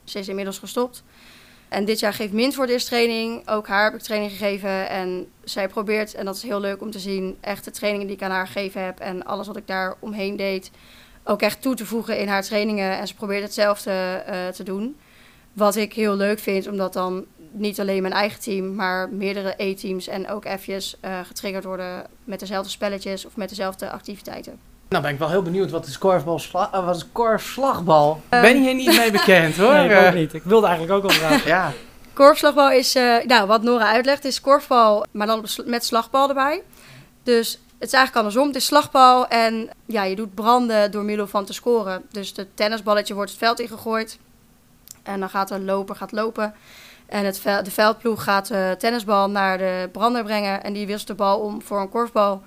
[0.04, 1.02] Ze is inmiddels gestopt.
[1.70, 3.48] En dit jaar geeft Mint voor de eerste training.
[3.48, 4.88] Ook haar heb ik training gegeven.
[4.88, 8.16] En zij probeert, en dat is heel leuk om te zien, echt de trainingen die
[8.16, 10.70] ik aan haar gegeven heb en alles wat ik daar omheen deed,
[11.24, 12.98] ook echt toe te voegen in haar trainingen.
[12.98, 14.96] En ze probeert hetzelfde eh, te doen.
[15.52, 20.08] Wat ik heel leuk vind, omdat dan niet alleen mijn eigen team, maar meerdere E-teams
[20.08, 24.69] en ook F'jes eh, getriggerd worden met dezelfde spelletjes of met dezelfde activiteiten.
[24.90, 28.20] Nou ben ik wel heel benieuwd, wat is korfbal, sla- eh, wat is korfslagbal?
[28.28, 29.72] ben je hier niet mee bekend hoor.
[29.72, 30.34] Nee, ik Eh, ook niet.
[30.34, 31.48] Ik wilde eigenlijk ook al vragen.
[31.48, 31.72] Ja,
[32.12, 36.62] Korfslagbal is, eh, nou, wat Nora uitlegt, is korfbal, maar dan met slagbal erbij.
[37.22, 38.46] Dus het is eigenlijk andersom.
[38.46, 42.02] Het is slagbal en ja, je doet branden door middel van te scoren.
[42.10, 44.18] Dus het tennisballetje wordt het veld ingegooid.
[45.02, 46.54] En dan gaat de loper gaat lopen.
[47.06, 50.62] En het de veldploeg gaat de tennisbal naar de brander brengen.
[50.62, 52.42] En die wisselt de bal om voor een korfbal.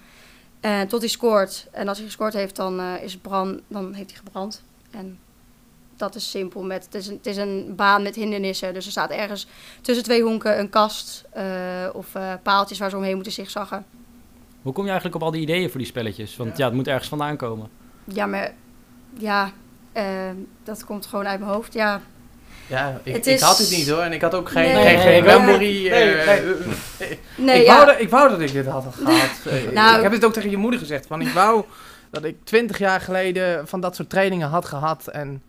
[0.63, 1.67] En tot hij scoort.
[1.71, 4.63] En als hij gescoord heeft, dan, eh, is het brand, dan heeft hij gebrand.
[4.91, 5.19] En
[5.95, 6.63] dat is simpel.
[6.63, 8.73] Met, het, is een, het is een baan met hindernissen.
[8.73, 9.47] Dus er staat ergens
[9.81, 11.25] tussen twee honken een kast.
[11.31, 13.85] eh, of eh, paaltjes waar ze omheen moeten zigzaggen.
[14.61, 16.37] Hoe kom je eigenlijk op al die ideeën voor die spelletjes?
[16.37, 17.69] Want ja, het moet ergens vandaan komen.
[18.03, 18.53] Ja, maar
[19.17, 19.51] ja,
[20.63, 21.73] dat komt gewoon uit mijn hoofd.
[21.73, 22.01] Ja,
[22.67, 23.99] ja ik, Het ik is- had het niet hoor.
[24.01, 24.83] En ik had ook geen, Nee.
[24.87, 25.87] geen, geen Nee, memory.
[25.89, 26.53] nee, eh, nee.
[27.09, 27.73] eh, nee, ik, ja.
[27.75, 29.29] wou dat, ik wou dat ik dit had gehad.
[29.45, 31.07] Eh, Nou- ik heb het ook tegen je moeder gezegd.
[31.07, 31.63] Van, ik wou
[32.11, 35.07] dat ik twintig jaar geleden van dat soort trainingen had gehad.
[35.07, 35.43] En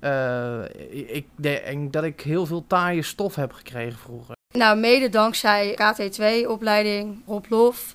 [0.00, 0.58] eh,
[0.90, 4.34] ik denk dat ik heel veel taaie stof heb gekregen vroeger.
[4.56, 7.94] Nou, mede dankzij KT2-opleiding, Rob Lof.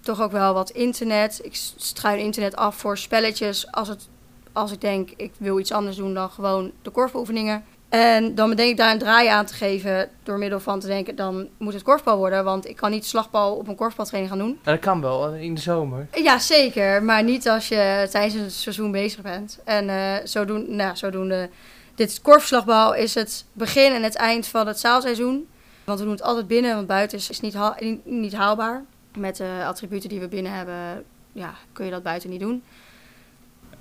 [0.00, 1.40] Toch ook wel wat internet.
[1.42, 3.70] Ik struin internet af voor spelletjes.
[3.72, 4.08] Als, het,
[4.52, 7.64] als ik denk, ik wil iets anders doen dan gewoon de korfbeoefeningen.
[7.92, 11.16] En dan bedenk ik daar een draai aan te geven door middel van te denken,
[11.16, 12.44] dan moet het korfbal worden.
[12.44, 14.58] Want ik kan niet slagbal op een korfbaltraining gaan doen.
[14.62, 16.06] Dat kan wel, in de zomer.
[16.12, 17.02] Ja, zeker.
[17.02, 19.58] Maar niet als je tijdens het seizoen bezig bent.
[19.64, 21.48] En eh zodoende, nou, zodoende,
[21.94, 25.48] dit korfslagbal is het begin en het eind van het zaalseizoen.
[25.84, 28.84] Want we doen het altijd binnen, want buiten is, is niet, haal- niet, niet haalbaar.
[29.16, 32.62] Met de attributen die we binnen hebben, ja, kun je dat buiten niet doen.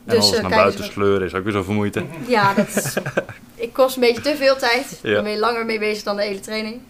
[0.06, 2.06] En Dus, alles eh, naar kijk buiten sleuren is ook weer zoveel moeite.
[2.28, 2.98] Ja, dat is,
[3.66, 5.00] ik kost een beetje te veel tijd.
[5.02, 5.14] Ja.
[5.14, 6.82] Dan ben je langer mee bezig dan de hele training.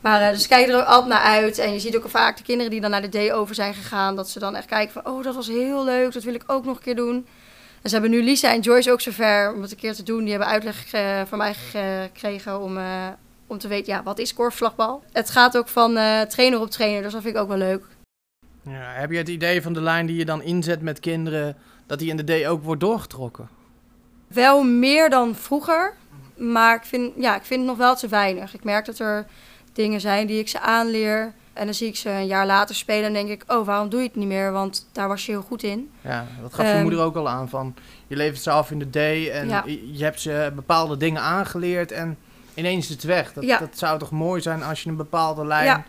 [0.00, 1.58] Maar eh, dus kijk er ook altijd naar uit.
[1.58, 4.16] En je ziet ook vaak de kinderen die dan naar de day over zijn gegaan.
[4.16, 6.12] Dat ze dan echt kijken van, oh dat was heel leuk.
[6.12, 7.26] Dat wil ik ook nog een keer doen.
[7.82, 10.20] En ze hebben nu Lisa en Joyce ook zover om het een keer te doen.
[10.20, 10.86] Die hebben uitleg
[11.28, 13.06] van mij gekregen om, eh,
[13.46, 15.02] om te weten, ja, wat is korfslagbal?
[15.12, 17.84] Het gaat ook van eh, trainer op trainer, dus dat vind ik ook wel leuk.
[18.62, 21.56] Ja, heb je het idee van de lijn die je dan inzet met kinderen,
[21.88, 23.48] dat die in de D ook wordt doorgetrokken?
[24.26, 25.94] Wel meer dan vroeger,
[26.36, 28.54] maar ik vind, ja, ik vind het nog wel te weinig.
[28.54, 29.26] Ik merk dat er
[29.72, 31.32] dingen zijn die ik ze aanleer.
[31.52, 34.00] En dan zie ik ze een jaar later spelen en denk ik, oh, waarom doe
[34.00, 34.52] je het niet meer?
[34.52, 35.90] Want daar was je heel goed in.
[36.00, 37.48] Ja, dat gaf je Ehm, moeder ook al aan.
[37.48, 37.74] Van,
[38.06, 38.96] je levert ze af in de D
[39.30, 39.62] en Ja.
[39.66, 42.18] je, je hebt ze bepaalde dingen aangeleerd en
[42.54, 43.32] ineens is het weg.
[43.32, 43.58] Dat, Ja.
[43.58, 45.84] dat zou toch mooi zijn als je een bepaalde lijn Ja.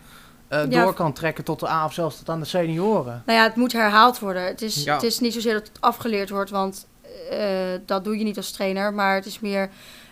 [0.49, 0.83] Eh, Ja.
[0.83, 3.23] door kan trekken tot de A of zelfs tot aan de senioren.
[3.25, 4.43] Nou ja, het moet herhaald worden.
[4.43, 4.93] Het is, Ja.
[4.93, 6.87] het is niet zozeer dat het afgeleerd wordt, want
[7.29, 7.39] eh,
[7.85, 8.93] dat doe je niet als trainer.
[8.93, 9.69] Maar het is meer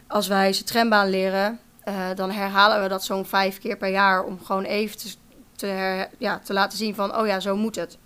[0.08, 4.24] als wij ze trambaan leren, eh, dan herhalen we dat zo'n vijf keer per jaar
[4.24, 5.14] om gewoon even te,
[5.56, 7.98] te, her- ja, te laten zien van, oh ja, zo moet het.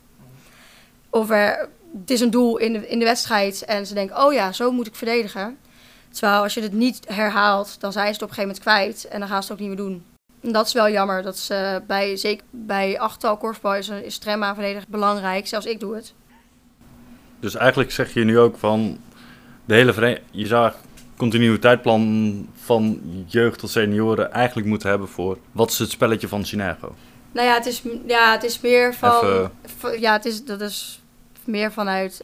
[1.09, 4.33] Of er, het is een doel in de, in de wedstrijd en ze denken, oh
[4.33, 5.57] ja, zo moet ik verdedigen.
[6.09, 9.07] Terwijl als je het niet herhaalt, dan zijn ze het op een gegeven moment kwijt
[9.11, 10.05] en dan gaan ze het ook niet meer doen.
[10.41, 11.21] Dat is wel jammer.
[11.23, 15.47] Dat is, eh, bij, zeker bij achttal korfbal is, is trambaan verdedigen belangrijk.
[15.47, 16.13] Zelfs ik doe het.
[17.39, 18.97] Dus eigenlijk zeg je nu ook van
[19.65, 20.71] de hele je zou
[21.17, 26.95] continuïteitsplan van jeugd tot senioren eigenlijk moeten hebben voor wat is het spelletje van Synergo.
[27.31, 29.15] Nou ja, het is, ja, het is meer van.
[29.23, 31.01] Even- v- Ja, het is, dat is
[31.45, 32.23] meer vanuit.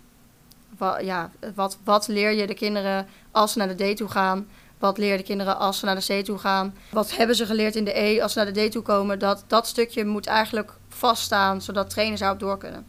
[0.78, 4.48] wa- ja, wat, wat leer je de kinderen als ze naar de D toe gaan?
[4.78, 6.76] Wat leer je de kinderen als ze naar de C toe gaan?
[6.90, 9.20] Wat hebben ze geleerd in de E als ze naar de D toe komen?
[9.20, 12.86] Dat, dat stukje moet eigenlijk vaststaan, zodat trainers daarop door kunnen.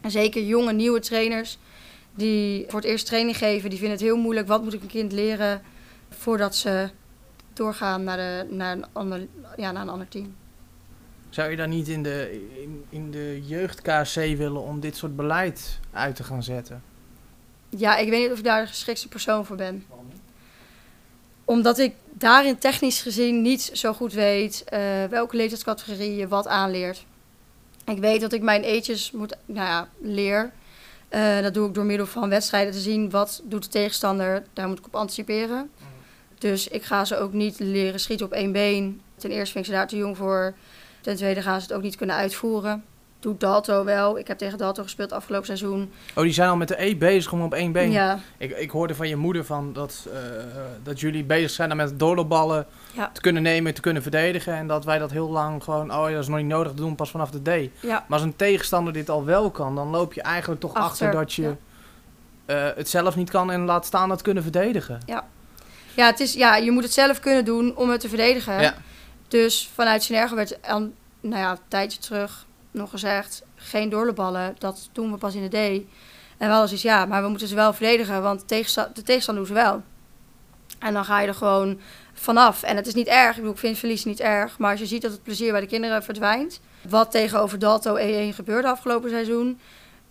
[0.00, 1.58] En zeker jonge, nieuwe trainers
[2.14, 4.46] die voor het eerst training geven, die vinden het heel moeilijk.
[4.46, 5.62] Wat moet ik een kind leren
[6.08, 6.90] voordat ze
[7.52, 10.34] doorgaan naar, de, naar, een, ander, ja, naar een ander team?
[11.28, 15.16] Zou je dan niet in de, in, in de jeugd KC willen om dit soort
[15.16, 16.82] beleid uit te gaan zetten?
[17.68, 19.84] Ja, ik weet niet of ik daar de geschikte persoon voor ben.
[21.50, 27.04] Omdat ik daarin technisch gezien niet zo goed weet eh, welke leeftijdscategorie je wat aanleert.
[27.84, 30.52] Ik weet dat ik mijn eetjes moet, nou ja, leer.
[31.08, 34.42] Eh, dat doe ik door middel van wedstrijden te zien wat doet de tegenstander.
[34.52, 35.70] Daar moet ik op anticiperen.
[36.38, 39.00] Dus ik ga ze ook niet leren schieten op één been.
[39.16, 40.54] Ten eerste vind ik ze daar te jong voor.
[41.00, 42.84] Ten tweede gaan ze het ook niet kunnen uitvoeren.
[43.20, 44.18] Doet Dalto wel.
[44.18, 45.92] Ik heb tegen Dalto gespeeld afgelopen seizoen.
[46.14, 47.90] Oh, die zijn al met de E bezig om op één been.
[47.90, 50.18] Ja, Ik, ik hoorde van je moeder van dat, eh,
[50.82, 53.10] dat jullie bezig zijn met doorloopballen Ja.
[53.12, 54.54] te kunnen nemen, te kunnen verdedigen.
[54.54, 56.76] En dat wij dat heel lang gewoon, oh ja, dat is nog niet nodig te
[56.78, 57.70] doen, pas vanaf de D.
[57.82, 61.06] ja, Maar als een tegenstander dit al wel kan, dan loop je eigenlijk toch achter,
[61.06, 61.56] Achter, dat je ja.
[62.70, 64.98] eh, het zelf niet kan en laat staan dat kunnen verdedigen.
[65.96, 68.60] ja, het is, ja, je moet het zelf kunnen doen om het te verdedigen.
[68.60, 68.74] Ja.
[69.28, 73.44] Dus vanuit Synergo werd aan, nou ja, een tijdje terug nog gezegd...
[73.54, 75.54] geen doorloopballen, dat doen we pas in de D.
[76.38, 78.22] En we hadden zoiets, ja, maar we moeten ze wel verdedigen...
[78.22, 79.82] want de tegensta- de tegenstander doen ze wel.
[80.78, 81.80] En dan ga je er gewoon
[82.12, 82.62] vanaf.
[82.62, 84.58] En het is niet erg, ik bedoel, ik vind verlies niet erg...
[84.58, 86.60] maar als je ziet dat het plezier bij de kinderen verdwijnt...
[86.88, 89.58] wat tegenover Dalto E1 gebeurde afgelopen seizoen...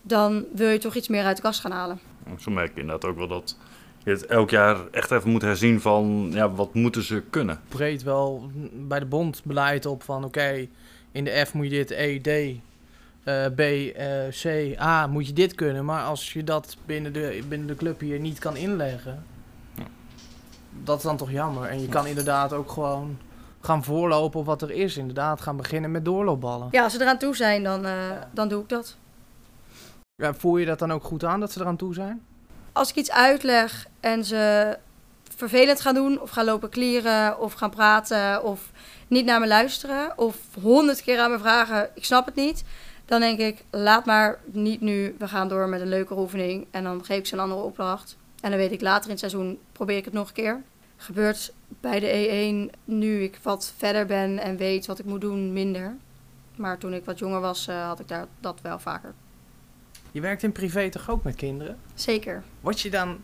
[0.01, 1.99] dan wil je toch iets meer uit de kast gaan halen.
[2.37, 3.57] Zo merk je inderdaad ook wel dat
[4.03, 7.61] je het elk jaar echt even moet herzien van, ja, wat moeten ze kunnen?
[7.67, 10.67] Breed wel bij de bond beleid op van oké,
[11.11, 12.27] in de F moet je dit, E, D,
[13.23, 15.85] eh, B, eh, C, A moet je dit kunnen.
[15.85, 19.23] Maar als je dat binnen de, binnen de club hier niet kan inleggen,
[19.75, 19.83] Ja.
[20.83, 21.69] dat is dan toch jammer.
[21.69, 23.17] En je kan inderdaad ook gewoon
[23.61, 24.97] gaan voorlopen op wat er is.
[24.97, 26.67] Inderdaad, gaan beginnen met doorloopballen.
[26.71, 27.93] Ja, als ze eraan toe zijn, dan, eh,
[28.31, 28.97] dan doe ik dat.
[30.15, 32.21] Ja, voel je dat dan ook goed aan dat ze eraan toe zijn?
[32.73, 34.77] als ik iets uitleg en ze
[35.35, 38.71] vervelend gaan doen, of gaan lopen klieren, of gaan praten, of
[39.09, 42.63] niet naar me luisteren, of honderd keer aan me vragen, ik snap het niet,
[43.05, 46.83] dan denk ik, laat maar niet nu, we gaan door met een leuke oefening en
[46.83, 48.17] dan geef ik ze een andere opdracht.
[48.41, 50.61] En dan weet ik later in het seizoen, probeer ik het nog een keer.
[50.97, 55.53] Gebeurt bij de E1 nu ik wat verder ben en weet wat ik moet doen,
[55.53, 55.95] minder.
[56.55, 59.13] Maar toen ik wat jonger was, eh, had ik daar dat wel vaker.
[60.11, 61.77] Je werkt in privé toch ook met kinderen?
[61.93, 62.43] Zeker.
[62.61, 63.17] Word je dan...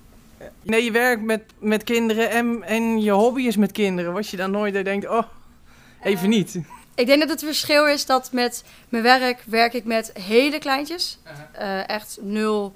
[0.62, 4.12] Nee, je werkt met, met kinderen en, en je hobby is met kinderen.
[4.12, 5.24] Word je dan nooit dat je denkt, oh,
[6.06, 6.60] even niet.
[6.96, 11.18] Ik denk dat het verschil is dat met mijn werk werk ik met hele kleintjes.
[11.52, 12.76] Eh, echt 0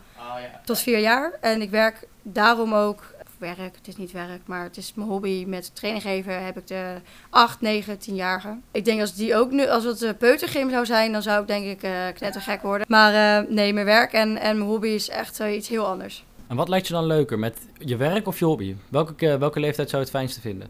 [0.66, 1.32] tot 4 jaar.
[1.42, 3.04] En ik werk daarom ook,
[3.38, 5.46] werk, het is niet werk, maar het is mijn hobby.
[5.48, 6.96] Met training geven heb ik de
[7.30, 8.64] 8, 9, 10-jarigen.
[8.72, 11.48] Ik denk als die ook nu, als het de peutergym zou zijn, dan zou ik
[11.48, 12.88] denk ik eh knettergek worden.
[12.90, 16.24] Maar eh, nee, mijn werk en, en mijn hobby is echt iets heel anders.
[16.48, 18.76] En wat lijkt je dan leuker, met je werk of je hobby?
[18.90, 20.68] Welke, welke leeftijd zou je het fijnste vinden?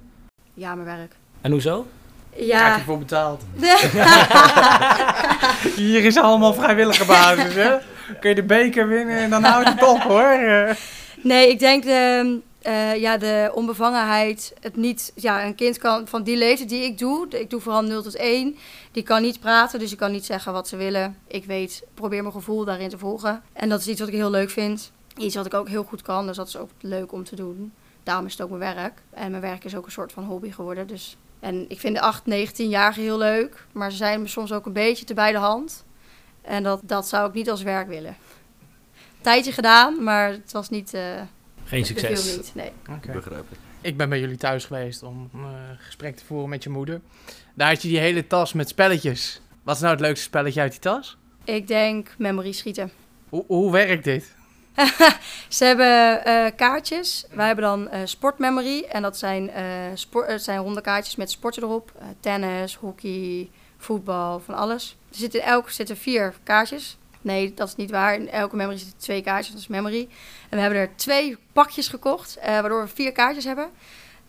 [0.53, 1.15] Ja, mijn werk.
[1.41, 1.85] En hoezo?
[2.47, 2.75] Krijg Ja.
[2.75, 3.41] je voor betaald.
[5.75, 7.77] Hier is allemaal vrijwillige basis, hè?
[8.19, 10.39] Kun je de beker winnen en dan houdt het op, hoor.
[11.21, 14.53] Nee, ik denk de, eh, ja, de onbevangenheid.
[14.61, 17.81] Het niet, ja, een kind kan van die leeftijd die ik doe, ik doe vooral
[17.81, 18.55] 0 tot 1,
[18.91, 21.17] die kan niet praten, dus ik kan niet zeggen wat ze willen.
[21.27, 23.41] Ik weet, probeer mijn gevoel daarin te volgen.
[23.53, 24.91] En dat is iets wat ik heel leuk vind.
[25.17, 27.71] Iets wat ik ook heel goed kan, dus dat is ook leuk om te doen.
[28.03, 28.93] Daarom is het ook mijn werk.
[29.13, 30.87] En mijn werk is ook een soort van hobby geworden.
[30.87, 31.17] Dus.
[31.39, 34.73] En ik vind de 8, 19-jarigen heel leuk, maar ze zijn me soms ook een
[34.73, 35.85] beetje te bij de hand.
[36.41, 38.15] En dat, dat zou ik niet als werk willen.
[39.21, 40.93] Tijdje gedaan, maar het was niet.
[40.93, 41.21] eh,
[41.63, 42.35] Geen succes.
[42.35, 42.71] niet, nee.
[42.87, 43.45] Begrijpelijk.
[43.81, 47.01] Ik ben bij jullie thuis geweest om een gesprek te voeren met je moeder.
[47.53, 49.41] Daar had je die hele tas met spelletjes.
[49.63, 51.17] Wat is nou het leukste spelletje uit die tas?
[51.43, 52.91] Ik denk memory schieten.
[53.29, 54.35] Hoe, hoe werkt dit?
[55.57, 57.25] Ze hebben eh, kaartjes.
[57.31, 58.83] Wij hebben dan eh sportmemory.
[58.83, 61.91] En dat zijn, eh zijn ronde kaartjes met sporten erop.
[62.19, 64.97] Tennis, hockey, voetbal, van alles.
[65.09, 66.97] Er zitten in elk zitten vier kaartjes.
[67.21, 68.13] Nee, dat is niet waar.
[68.13, 69.51] In elke memory zitten twee kaartjes.
[69.53, 70.09] Dat is memory.
[70.49, 72.37] En we hebben er twee pakjes gekocht.
[72.43, 73.69] waardoor we vier kaartjes hebben.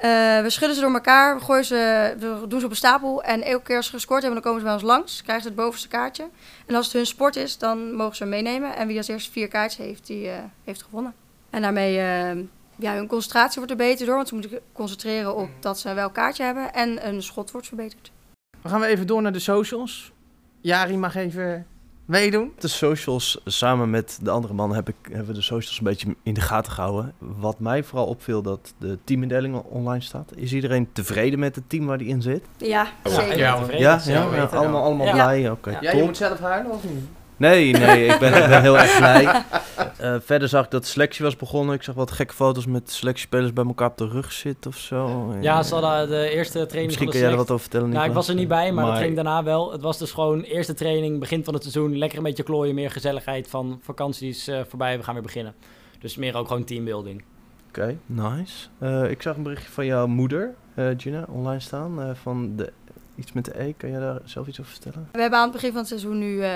[0.00, 1.38] Eh, we schudden ze door elkaar.
[1.38, 3.22] We, gooien ze, we doen ze op een stapel.
[3.22, 5.22] En elke keer als ze gescoord hebben, dan komen ze bij ons langs.
[5.22, 6.28] Krijgen ze het bovenste kaartje.
[6.66, 8.76] En als het hun sport is, dan mogen ze hem meenemen.
[8.76, 11.14] En wie als eerste vier kaartjes heeft, die eh, heeft gewonnen.
[11.50, 12.36] En daarmee, eh,
[12.76, 14.14] ja, hun concentratie wordt er beter door.
[14.14, 16.72] Want ze moeten concentreren op dat ze wel een kaartje hebben.
[16.72, 18.12] En een schot wordt verbeterd.
[18.62, 20.12] Dan gaan we even door naar de socials.
[20.60, 21.66] Jari mag even
[22.10, 22.52] meedoen.
[22.58, 26.14] De socials, samen met de andere man, heb ik, hebben we de socials een beetje
[26.22, 27.12] in de gaten gehouden.
[27.18, 30.32] Wat mij vooral opviel, dat de teamindeling online staat.
[30.36, 32.42] Is iedereen tevreden met het team waar die in zit?
[32.56, 33.38] Ja, Ja, zeker.
[33.38, 35.12] Ja, Ja, allemaal, allemaal Ja.
[35.12, 35.50] blij.
[35.50, 37.04] Oké, Ja, je moet zelf huilen of niet?
[37.40, 39.28] Nee, nee, ik ben, ik ben heel erg blij.
[39.98, 41.74] Eh, verder zag ik dat de selectie was begonnen.
[41.74, 45.34] Ik zag wat gekke foto's met selectiespelers bij elkaar op de rug zitten of zo.
[45.40, 48.12] Ja, ze hadden de eerste training Misschien kun jij er wat over vertellen, Nou, ik
[48.12, 49.72] was er niet bij, maar, dat Maar- ging daarna wel.
[49.72, 51.98] Het was dus gewoon eerste training, begin van het seizoen.
[51.98, 54.98] Lekker een beetje klooien, meer gezelligheid van vakanties eh, voorbij.
[54.98, 55.54] We gaan weer beginnen.
[55.98, 57.22] Dus meer ook gewoon teambuilding.
[57.68, 58.66] Oké, nice.
[58.78, 62.00] Eh, ik zag een berichtje van jouw moeder, eh, Gina, online staan.
[62.00, 62.72] eh, van de,
[63.16, 63.72] iets met de E.
[63.76, 65.08] Kan jij daar zelf iets over vertellen?
[65.12, 66.50] We hebben aan het begin van het seizoen nu eh,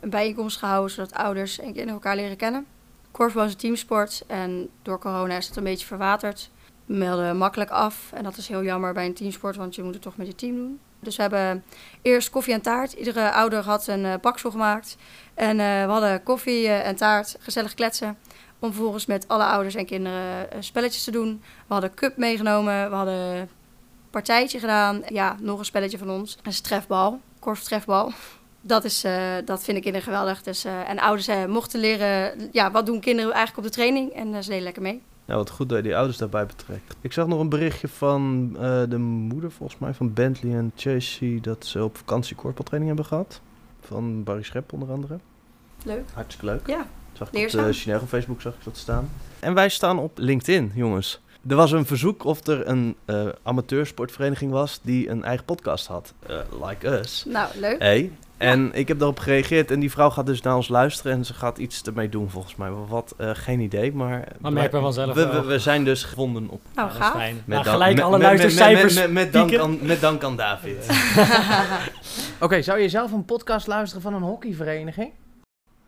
[0.00, 0.90] een bijeenkomst gehouden.
[0.90, 2.66] Zodat ouders en kinderen elkaar leren kennen.
[3.10, 4.24] Korfbal is een teamsport.
[4.26, 6.50] En door corona is het een beetje verwaterd.
[6.84, 8.12] melden makkelijk af.
[8.12, 10.34] En dat is heel jammer bij een teamsport, want je moet het toch met je
[10.34, 10.80] team doen.
[11.00, 11.64] Dus we hebben
[12.02, 12.92] eerst koffie en taart.
[12.92, 14.96] Iedere ouder had een uh, baksel gemaakt.
[15.34, 18.18] En uh, we hadden koffie uh, en taart, gezellig kletsen.
[18.58, 21.42] Om vervolgens met alle ouders en kinderen spelletjes te doen.
[21.66, 23.48] We hadden cup meegenomen, we hadden een
[24.10, 25.02] partijtje gedaan.
[25.08, 26.38] Ja, nog een spelletje van ons.
[26.42, 28.12] Een strefbal, korfstrefbal.
[28.60, 29.04] Dat, is,
[29.44, 30.42] dat vinden kinderen geweldig.
[30.42, 34.12] Dus, en ouders mochten leren, ja, wat doen kinderen eigenlijk op de training.
[34.12, 35.02] En ze deden lekker mee.
[35.24, 36.96] Nou, wat goed dat je die ouders daarbij betrekt.
[37.00, 41.38] Ik zag nog een berichtje van uh, de moeder, volgens mij, van Bentley en Chasey...
[41.42, 43.40] dat ze op vakantie korpeltraining hebben gehad.
[43.80, 45.18] Van Barry Schep onder andere.
[45.84, 46.04] Leuk.
[46.12, 46.66] Hartstikke leuk.
[46.66, 47.60] Ja, zag Leerzaam.
[47.60, 49.10] Op de Chinego Facebook zag ik dat staan.
[49.40, 51.20] En wij staan op LinkedIn, jongens.
[51.48, 56.12] Er was een verzoek of er een uh, amateursportvereniging was die een eigen podcast had.
[56.30, 57.24] Uh, like us.
[57.26, 57.78] Nou, leuk.
[57.78, 61.24] Hey, en ik heb daarop gereageerd en die vrouw gaat dus naar ons luisteren en
[61.24, 62.70] ze gaat iets ermee doen volgens mij.
[62.70, 64.28] Wat, uh, geen idee, maar...
[64.40, 66.60] Maar merken we vanzelf we, we, we, zijn dus gevonden op...
[66.74, 67.14] Nou, gaaf.
[67.14, 70.76] Met nou, gelijk met, alle luistercijfers met, met, dank aan, met dank aan David.
[72.34, 75.10] Oké, okay, zou je zelf een podcast luisteren van een hockeyvereniging?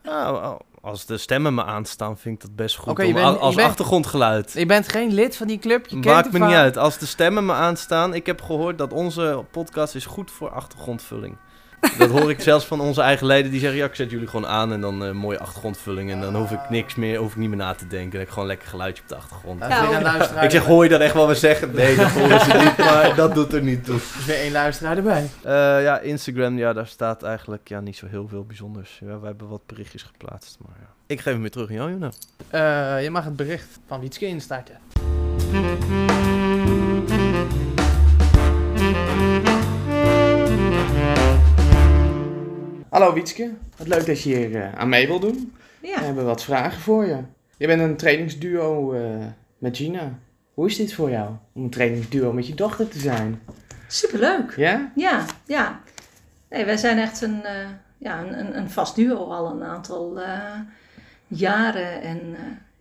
[0.02, 3.54] Nou, als de stemmen me aanstaan, vind ik dat best goed okay, om, bent, als
[3.54, 4.52] bent, achtergrondgeluid.
[4.52, 5.86] Je bent geen lid van die club?
[5.86, 6.76] Je Maakt me niet uit.
[6.76, 8.14] Als de stemmen me aanstaan...
[8.14, 11.36] Ik heb gehoord dat onze podcast is goed voor achtergrondvulling.
[11.98, 13.50] Dat hoor ik zelfs van onze eigen leden.
[13.50, 16.10] Die zeggen, ja, ik zet jullie gewoon aan en dan uh, mooie achtergrondvulling.
[16.10, 18.10] En dan hoef ik niks meer, hoef ik niet meer na te denken.
[18.10, 19.60] Dan heb ik gewoon lekker geluidje op de achtergrond.
[19.60, 21.74] Ja, ik zeg, hoor je dat echt wel we zeggen?
[21.74, 23.94] Nee, dat horen ze niet, maar dat doet er niet toe.
[23.94, 25.22] Er is weer één luisteraar erbij.
[25.44, 28.98] Uh, ja, Instagram, ja, daar staat eigenlijk ja, niet zo heel veel bijzonders.
[29.04, 30.88] Ja, we hebben wat berichtjes geplaatst, maar ja.
[31.06, 32.10] Ik geef hem weer terug aan jou, Jona.
[32.54, 34.74] Uh, je mag het bericht van Wietske instarten.
[43.00, 45.54] Hallo Wietske, wat leuk dat je hier uh, aan mee wil doen.
[45.82, 45.98] Ja.
[45.98, 47.18] We hebben wat vragen voor je.
[47.56, 49.24] Je bent een trainingsduo uh,
[49.58, 50.18] met Gina.
[50.54, 53.42] Hoe is dit voor jou, om een trainingsduo met je dochter te zijn?
[53.88, 54.56] Superleuk.
[54.56, 54.92] Ja?
[54.94, 55.80] Ja, ja.
[56.50, 60.20] Nee, wij zijn echt een, uh, ja, een, een, vast duo al een aantal
[61.26, 62.02] jaren.
[62.02, 62.36] En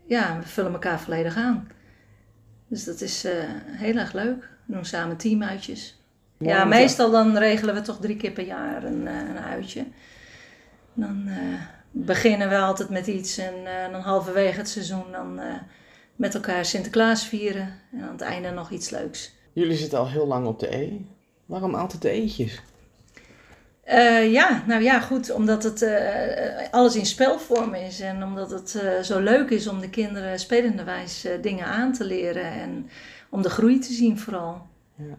[0.06, 1.68] ja, we vullen elkaar volledig aan.
[2.68, 3.26] Dus dat is
[3.68, 4.50] heel erg leuk.
[4.66, 6.00] We doen samen teamuitjes.
[6.40, 9.86] Ja, meestal dan regelen we toch drie keer per jaar een, eh, een uitje.
[11.00, 11.36] Dan uh,
[11.92, 15.40] beginnen we altijd met iets en uh, dan halverwege het seizoen dan
[16.16, 17.74] met elkaar Sinterklaas vieren.
[17.92, 19.34] En aan het einde nog iets leuks.
[19.54, 20.92] Jullie zitten al heel lang op de E.
[21.46, 22.62] Waarom altijd de E'tjes?
[24.32, 25.90] ja, nou ja, goed, omdat het
[26.72, 31.66] alles in spelvorm is en omdat het zo leuk is om de kinderen spelenderwijs dingen
[31.66, 32.90] aan te leren en
[33.30, 34.62] om de groei te zien vooral.
[34.96, 35.18] Ja.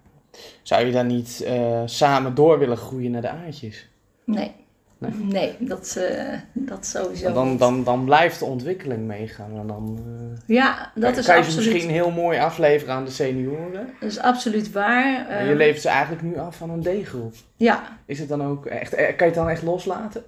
[0.63, 1.47] Zou je dan niet
[1.85, 3.89] samen door willen groeien naar de aardjes?
[4.25, 4.55] Nee.
[5.01, 9.59] Nee, nee dat, uh, dat sowieso dan, dan, dan blijft de ontwikkeling meegaan.
[9.59, 11.65] En dan, uh, ja, dat kan, is kan je absoluut...
[11.65, 13.89] ze misschien heel mooi afleveren aan de senioren.
[14.01, 15.27] Dat is absoluut waar.
[15.29, 17.35] Maar je levert ze eigenlijk nu af van een D-groep.
[17.57, 17.83] Ja.
[18.07, 20.25] Is het dan ook echt, kan je het dan echt loslaten?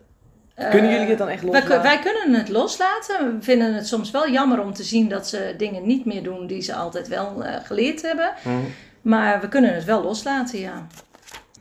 [0.71, 1.69] Kunnen jullie het dan echt loslaten?
[1.69, 3.37] Wij, wij, kunnen het loslaten.
[3.37, 6.47] We vinden het soms wel jammer om te zien dat ze dingen niet meer doen
[6.47, 8.33] die ze altijd wel geleerd hebben.
[8.45, 8.65] Mm.
[9.03, 10.87] Maar we kunnen het wel loslaten, ja.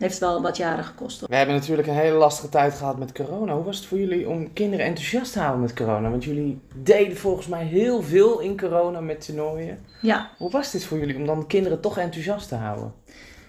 [0.02, 1.28] Heeft wel wat jaren gekost.
[1.28, 3.54] We hebben natuurlijk een hele lastige tijd gehad met corona.
[3.54, 6.10] Hoe was het voor jullie om kinderen enthousiast te houden met corona?
[6.10, 9.86] Want jullie deden volgens mij heel veel in corona met toernooien.
[10.02, 10.30] Ja.
[10.38, 12.94] Hoe was dit voor jullie om dan kinderen toch enthousiast te houden?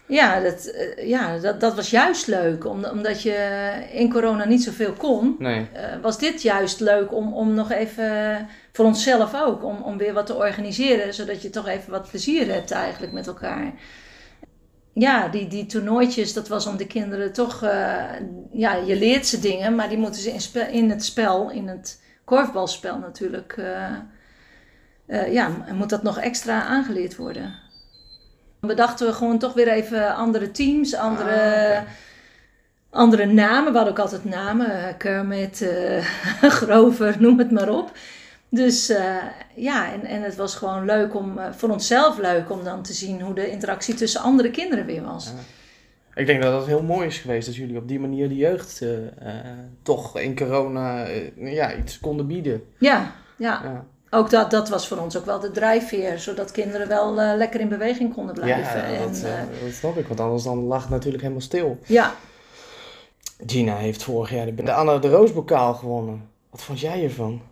[0.06, 2.66] Ja, dat, eh, ja dat, dat was juist leuk.
[2.66, 5.60] omdat je in corona niet zoveel kon, nee.
[5.60, 10.12] uh, was dit juist leuk om, om nog even, voor onszelf ook, om, om weer
[10.12, 11.14] wat te organiseren.
[11.14, 13.72] Zodat je toch even wat plezier hebt eigenlijk met elkaar.
[14.94, 18.04] Ja, die, die toernooitjes, dat was om de kinderen toch, uh,
[18.52, 22.02] ja, je leert ze dingen, maar die moeten ze in, in het spel, in het
[22.24, 23.60] korfbalspel natuurlijk,
[25.30, 27.54] ja, moet dat nog extra aangeleerd worden.
[28.60, 31.82] We dachten we gewoon toch weer even andere teams, andere, ah,
[32.90, 33.70] andere namen.
[33.72, 35.66] We hadden ook altijd namen, Kermit,
[36.60, 37.92] Grover, noem het maar op.
[38.54, 39.16] Dus uh,
[39.54, 42.92] ja, en, en het was gewoon leuk om, uh, voor onszelf leuk om dan te
[42.92, 45.26] zien hoe de interactie tussen andere kinderen weer was.
[45.26, 46.20] Ja.
[46.20, 48.84] Ik denk dat dat heel mooi is geweest dat jullie op die manier de jeugd
[49.82, 52.62] toch in corona ja, iets konden bieden.
[52.78, 53.60] Ja, ja.
[53.64, 53.84] ja
[54.14, 57.68] ook dat, dat was voor ons ook wel de drijfveer, zodat kinderen wel lekker in
[57.68, 58.80] beweging konden blijven.
[58.80, 59.22] Ja, en, dat,
[59.62, 61.78] dat snap ik, want anders dan lag het natuurlijk helemaal stil.
[61.86, 62.14] Ja.
[63.46, 66.28] Gina heeft vorig jaar de, de Anne de Roosbokaal gewonnen.
[66.50, 67.42] Wat vond jij ervan?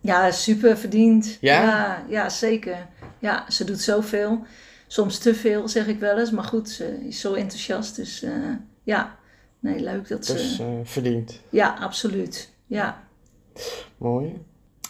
[0.00, 1.38] Ja, super verdiend.
[1.40, 1.62] Ja?
[1.62, 2.04] ja?
[2.08, 2.86] Ja, zeker.
[3.18, 4.42] Ja, ze doet zoveel.
[4.86, 6.30] Soms te veel, zeg ik wel eens.
[6.30, 7.96] Maar goed, ze is zo enthousiast.
[7.96, 8.32] Dus uh,
[8.82, 9.16] ja,
[9.60, 10.32] nee, leuk dat ze...
[10.32, 11.40] Dus verdiend.
[11.50, 12.50] Ja, absoluut.
[12.66, 13.02] Ja.
[13.96, 14.42] Mooi.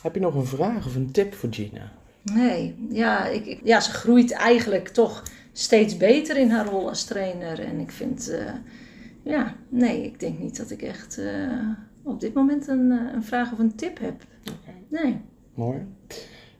[0.02, 1.92] Heb je nog een vraag of een tip voor Gina?
[2.22, 7.04] Nee, ja, ik, ik- ja, ze groeit eigenlijk toch steeds beter in haar rol als
[7.04, 7.60] trainer.
[7.60, 8.52] En ik vind, eh,
[9.22, 11.68] ja, nee, ik denk niet dat ik echt eh,
[12.02, 14.22] op dit moment een, eh, een vraag of een tip heb.
[14.88, 15.20] Nee,
[15.54, 15.86] Mooi.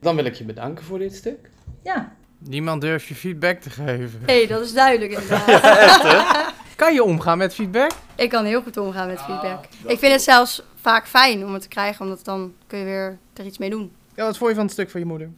[0.01, 1.51] Dan wil ik je bedanken voor dit stuk.
[1.83, 2.16] ja.
[2.38, 4.20] Niemand durft je feedback te geven.
[4.27, 6.53] Hé, dat is duidelijk inderdaad.
[6.77, 7.90] Kan je omgaan met feedback?
[8.16, 9.64] ik kan heel goed omgaan met feedback.
[9.87, 13.18] Ik vind het zelfs vaak fijn om het te krijgen, omdat dan kun je weer
[13.35, 13.92] er iets mee doen.
[14.14, 15.31] Ja, wat vond je van het stuk van je moeder?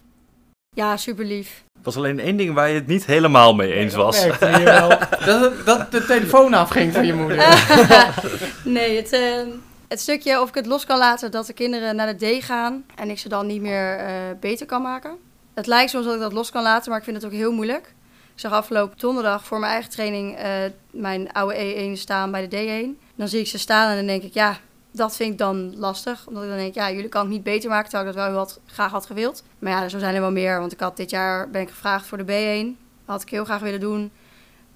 [0.77, 1.63] Ja, super lief.
[1.75, 4.27] Er was alleen één ding waar je het niet helemaal mee eens was.
[5.25, 7.37] dat, dat de telefoon afging van je moeder.
[8.65, 9.41] nee, het, eh,
[9.91, 12.85] het stukje of ik het los kan laten dat de kinderen naar de D gaan
[12.95, 15.17] en ik ze dan niet meer eh, beter kan maken.
[15.55, 17.53] Het lijkt soms dat ik dat los kan laten, maar ik vind het ook heel
[17.53, 17.95] moeilijk.
[18.35, 20.53] Ik zag afgelopen donderdag voor mijn eigen training eh,
[20.91, 22.99] mijn oude E1 staan bij de D1.
[23.15, 24.59] Dan zie ik ze staan en dan denk ik, ja,
[24.91, 26.27] dat vind ik dan lastig.
[26.27, 28.35] Omdat ik dan denk, ja, jullie kan ik niet beter maken, terwijl ik dat wel
[28.35, 29.43] wat, graag had gewild.
[29.59, 32.07] Maar ja, zo zijn er wel meer, want ik had dit jaar ben ik gevraagd
[32.07, 32.79] voor de B1.
[33.05, 34.11] Had ik heel graag willen doen.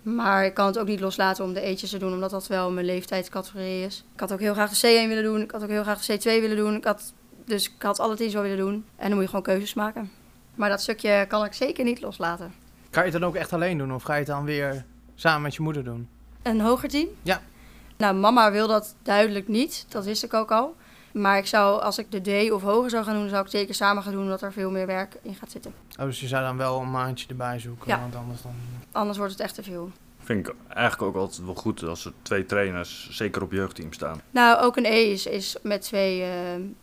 [0.05, 2.71] Maar ik kan het ook niet loslaten om de eetjes te doen, omdat dat wel
[2.71, 4.05] mijn leeftijdscategorie is.
[4.15, 5.41] Ik had ook heel graag de C1 willen doen.
[5.41, 6.75] Ik had ook heel graag de C2 willen doen.
[6.75, 7.13] Ik had,
[7.45, 8.85] dus ik had alle tien zo willen doen.
[8.97, 10.11] En dan moet je gewoon keuzes maken.
[10.55, 12.55] Maar dat stukje kan ik zeker niet loslaten.
[12.91, 13.95] Kan je het dan ook echt alleen doen?
[13.95, 16.09] Of ga je het dan weer samen met je moeder doen?
[16.43, 17.09] Een hoger team?
[17.23, 17.41] Ja.
[17.97, 19.87] Nou, mama wil dat duidelijk niet.
[19.89, 20.75] Dat wist ik ook al.
[21.15, 23.75] Maar ik zou, als ik de D of hoger zou gaan doen, zou ik zeker
[23.75, 25.73] samen gaan doen, omdat er veel meer werk in gaat zitten.
[26.01, 28.01] Oh, dus je zou dan wel een maandje erbij zoeken, Ja.
[28.01, 28.53] want anders dan...
[28.93, 29.91] Anders wordt het echt te veel.
[30.19, 34.21] Vind ik eigenlijk ook altijd wel goed als er twee trainers, zeker op jeugdteam staan.
[34.31, 36.29] Nou, ook een E is, is met twee eh,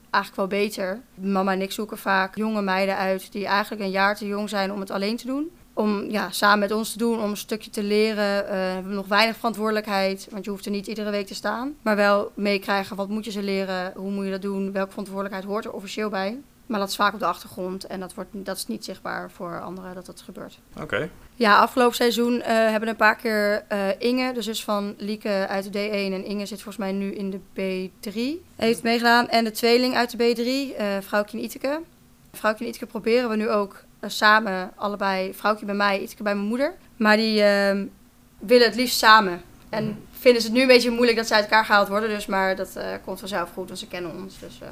[0.10, 1.02] eigenlijk wel beter.
[1.14, 4.72] Mama en ik zoeken vaak jonge meiden uit die eigenlijk een jaar te jong zijn
[4.72, 5.52] om het alleen te doen.
[5.82, 8.48] Om ja, samen met ons te doen, om een stukje te leren.
[8.48, 11.76] Eh, we hebben nog weinig verantwoordelijkheid, want je hoeft er niet iedere week te staan.
[11.82, 15.46] Maar wel meekrijgen, wat moet je ze leren, hoe moet je dat doen, welke verantwoordelijkheid
[15.46, 16.40] hoort er officieel bij.
[16.66, 19.62] Maar dat is vaak op de achtergrond en dat, wordt, dat is niet zichtbaar voor
[19.62, 20.60] anderen dat dat gebeurt.
[20.82, 21.10] Oké.
[21.36, 25.74] Ja, afgelopen seizoen eh, hebben een paar keer eh, Inge, de zus van Lieke uit
[25.74, 26.14] de D1.
[26.14, 29.30] En Inge zit volgens mij nu in de B3, heeft meegedaan.
[29.30, 31.82] En de tweeling uit de B3, eh Vrouwtje en Iteke.
[32.32, 36.36] Vrouwtje en Iteke proberen we nu ook eh, samen, allebei, Vrouwtje bij mij, Iteke bij
[36.36, 36.74] mijn moeder.
[36.98, 37.86] Maar die ehm,
[38.40, 39.42] willen het liefst samen.
[39.70, 42.10] En vinden ze het nu een beetje moeilijk dat ze uit elkaar gehaald worden.
[42.10, 44.40] Dus, maar dat eh, komt vanzelf goed, want ze kennen ons.
[44.40, 44.68] Dus eh,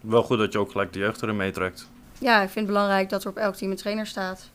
[0.00, 1.88] Wel goed dat je ook gelijk de jeugd erin meetrekt.
[2.18, 4.50] ja, ik vind het belangrijk dat er op elk team een trainer staat.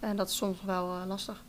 [0.00, 1.42] En dat is soms wel eh, lastig.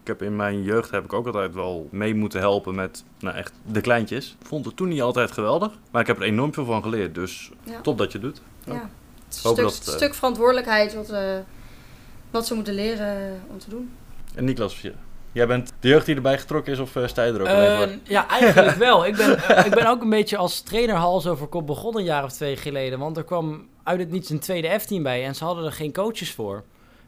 [0.00, 3.36] Ik heb in mijn jeugd heb ik ook altijd wel mee moeten helpen met nou
[3.36, 4.36] echt de kleintjes.
[4.40, 7.14] Ik vond het toen niet altijd geweldig, maar ik heb er enorm veel van geleerd.
[7.14, 7.80] Dus Ja.
[7.80, 8.42] top dat je het doet.
[8.64, 8.72] Ja.
[9.28, 11.20] Het Hoop stuk, dat, eh, stuk verantwoordelijkheid wat, eh,
[12.32, 13.90] wat ze moeten leren eh, om te doen.
[14.34, 14.80] En Niklas,
[15.32, 17.76] jij bent de jeugd die erbij getrokken is of uh, sta je er ook alleen
[17.76, 17.86] voor?
[17.86, 19.06] Eh, ja, eigenlijk wel.
[19.06, 22.06] Ik ben, eh, ik ben ook een beetje als trainer hals over kop begonnen een
[22.06, 22.98] jaar of twee geleden.
[22.98, 25.92] Want er kwam uit het niets een tweede F-team bij en ze hadden er geen
[25.92, 26.64] coaches voor.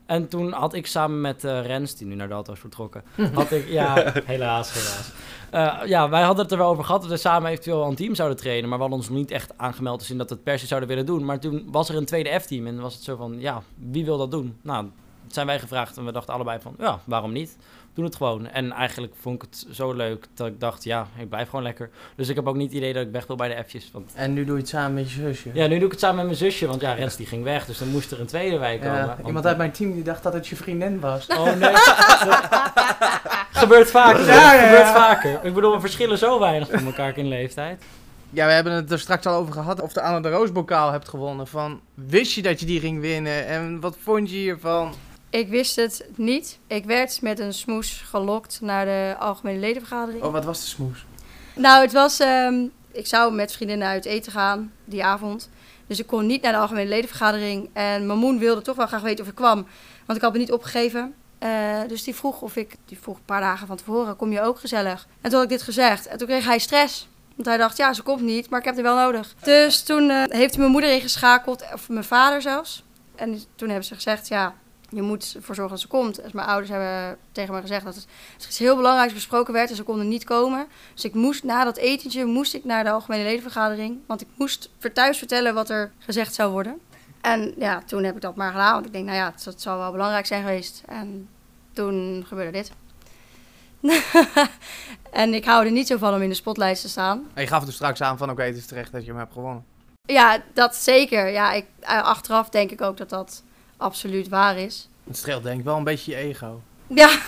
[0.07, 3.51] En toen had ik samen met eh, Rens, die nu naar Dalto is vertrokken, had
[3.51, 5.11] ik, ja, helaas, helaas.
[5.51, 7.95] Eh, ja, wij hadden het er wel over gehad dat we samen eventueel wel een
[7.95, 8.69] team zouden trainen.
[8.69, 10.67] Maar we hadden ons nog niet echt aangemeld dus in dat we het per se
[10.67, 11.25] zouden willen doen.
[11.25, 14.19] Maar toen was er een tweede F-team en was het zo van, ja, wie wil
[14.19, 14.57] dat doen?
[14.63, 14.87] Nou,
[15.29, 17.57] zijn wij gevraagd en we dachten allebei van, ja, waarom niet?
[17.95, 18.47] Doen het gewoon.
[18.49, 21.91] En eigenlijk vond ik het zo leuk dat ik dacht, ja, ik blijf gewoon lekker.
[22.17, 23.91] Dus ik heb ook niet het idee dat ik weg wil bij de F'jes.
[23.93, 24.13] Want...
[24.15, 25.51] En nu doe je het samen met je zusje?
[25.53, 27.67] Ja, nu doe ik het samen met mijn zusje, want ja, Rens die ging weg.
[27.67, 28.97] Dus dan moest er een tweede bij komen.
[28.97, 31.27] Ja, want- iemand uit mijn team die dacht dat het je vriendin was.
[31.27, 31.75] Oh nee.
[33.63, 34.27] gebeurt vaker.
[34.27, 34.67] Ja, ja, ja.
[34.67, 35.39] Gebeurt vaker.
[35.43, 37.85] Ik bedoel, we verschillen zo weinig van elkaar in leeftijd.
[38.31, 41.09] Ja, we hebben het er straks al over gehad of de Anne de Roosbokaal hebt
[41.09, 41.47] gewonnen.
[41.47, 43.47] Van, wist je dat je die ging winnen?
[43.47, 44.95] En wat vond je hiervan?
[45.35, 46.59] Ik wist het niet.
[46.67, 50.23] Ik werd met een smoes gelokt naar de algemene ledenvergadering.
[50.23, 51.07] Oh, wat was de smoes?
[51.55, 52.21] Nou, het was...
[52.21, 55.51] ehm, ik zou met vriendinnen uit eten gaan die avond.
[55.87, 57.71] Dus ik kon niet naar de algemene ledenvergadering.
[57.73, 59.67] En mijn moeder wilde toch wel graag weten of ik kwam.
[60.07, 61.15] Want ik had me niet opgegeven.
[61.39, 62.77] Eh, dus die vroeg of ik...
[62.85, 65.07] Die vroeg een paar dagen van tevoren, kom je ook gezellig?
[65.21, 66.07] En toen had ik dit gezegd.
[66.07, 67.09] En toen kreeg hij stress.
[67.35, 69.35] Want hij dacht, ja, ze komt niet, maar ik heb er wel nodig.
[69.43, 72.85] Dus toen eh, heeft hij mijn moeder ingeschakeld, of mijn vader zelfs.
[73.15, 74.55] En toen hebben ze gezegd, ja,
[74.95, 76.23] je moet ervoor zorgen dat ze komt.
[76.23, 78.07] Dus mijn ouders hebben tegen me gezegd dat het
[78.47, 80.67] iets heel belangrijks besproken werd en ze konden niet komen.
[80.95, 83.99] Dus ik moest na dat etentje moest ik naar de algemene ledenvergadering.
[84.07, 86.81] Want ik moest voor thuis vertellen wat er gezegd zou worden.
[87.21, 88.73] En ja, toen heb ik dat maar gedaan.
[88.73, 90.83] Want ik denk, nou ja, het, het zal wel belangrijk zijn geweest.
[90.87, 91.29] En
[91.73, 92.73] toen gebeurde dit.
[95.11, 97.27] en ik hou er niet zo van om in de spotlight te staan.
[97.35, 99.33] En je gaf er straks aan van, oké, het is terecht dat je hem hebt
[99.33, 99.65] gewonnen.
[100.07, 101.29] Ja, dat zeker.
[101.29, 103.43] Ja, ik, eh, achteraf denk ik ook dat dat
[103.77, 104.89] absoluut waar is.
[105.07, 106.61] Het streelt denk ik wel een beetje je ego.
[106.87, 107.09] Ja,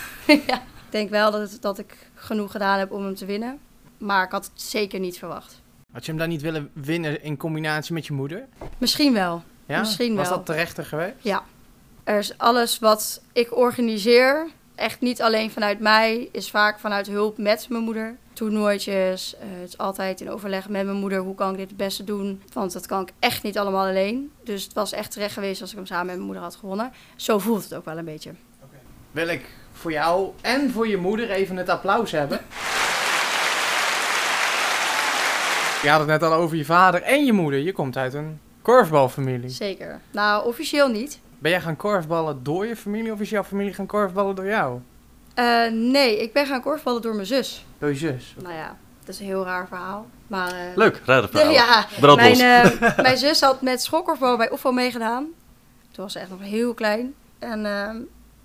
[0.47, 0.57] ja.
[0.57, 3.59] ik denk wel dat, het, dat ik genoeg gedaan heb om hem te winnen.
[3.99, 5.61] Maar ik had het zeker niet verwacht.
[5.93, 8.47] Had je hem dan niet willen winnen in combinatie met je moeder?
[8.79, 9.43] Misschien wel.
[9.67, 9.79] Ja?
[9.79, 10.37] Misschien Was wel.
[10.37, 11.15] dat terechter geweest?
[11.21, 11.45] Ja.
[12.05, 17.39] Er is alles wat ik organiseer, echt niet alleen vanuit mij, is vaak vanuit hulp
[17.39, 18.17] met mijn moeder.
[18.33, 21.77] Toernooitjes, eh, het is altijd in overleg met mijn moeder, hoe kan ik dit het
[21.77, 22.43] beste doen?
[22.53, 24.33] Want dat kan ik echt niet allemaal alleen.
[24.45, 26.93] Dus het was echt terecht geweest als ik hem samen met mijn moeder had gewonnen.
[27.17, 28.31] Zo voelt het ook wel een beetje.
[29.11, 32.41] Wil ik voor jou en voor je moeder even het applaus hebben.
[35.83, 37.61] Je had het net al over je vader en je moeder.
[37.61, 39.49] Je komt uit een korfbalfamilie.
[39.49, 40.01] Zeker.
[40.11, 41.21] Nou, officieel niet.
[41.39, 44.81] Ben jij gaan korfballen door je familie of is jouw familie gaan korfballen door jou?
[45.35, 47.65] Eh, nee, ik ben gaan korfballen door mijn zus.
[47.79, 48.35] Door je zus?
[48.43, 50.07] Nou ja, dat is een heel raar verhaal.
[50.27, 51.53] Maar, eh, Leuk, raar verhaal.
[51.53, 55.25] Ja, mijn, eh, mijn zus had met schoolkorfbal bij Oefo meegedaan.
[55.91, 57.15] Toen was ze echt nog heel klein.
[57.39, 57.97] En ehm,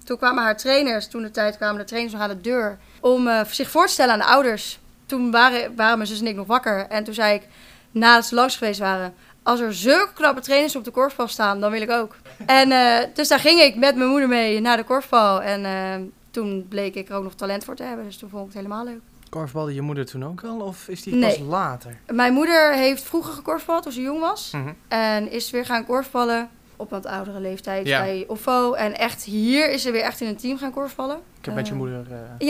[0.04, 2.78] toen kwamen haar trainers, toen de tijd kwamen de trainers nog aan de deur...
[3.00, 4.80] om eh, zich voor te stellen aan de ouders.
[5.06, 6.88] Toen waren, waren mijn zus en ik nog wakker.
[6.88, 7.48] En toen zei ik,
[7.92, 9.14] nadat ze langs geweest waren...
[9.44, 12.16] Als er zulke knappe trainers op de korfbal staan, dan wil ik ook.
[12.46, 15.42] En eh, dus daar ging ik met mijn moeder mee naar de korfbal.
[15.42, 15.96] En eh,
[16.32, 18.06] toen bleek ik er ook nog talent voor te hebben.
[18.06, 19.00] Dus toen vond ik het helemaal leuk.
[19.30, 21.30] Korfbalde je moeder toen ook al of is die Nee.
[21.38, 21.98] pas later?
[22.12, 24.52] Mijn moeder heeft vroeger gekorfbald toen ze jong was.
[24.52, 24.74] Mhm.
[24.88, 28.02] En is weer gaan korfballen op wat oudere leeftijd Ja.
[28.02, 28.74] bij OFO.
[28.74, 31.18] En echt hier is ze weer echt in een team gaan korfballen.
[31.40, 32.06] Ik heb met je Eh, moeder...
[32.12, 32.48] eh,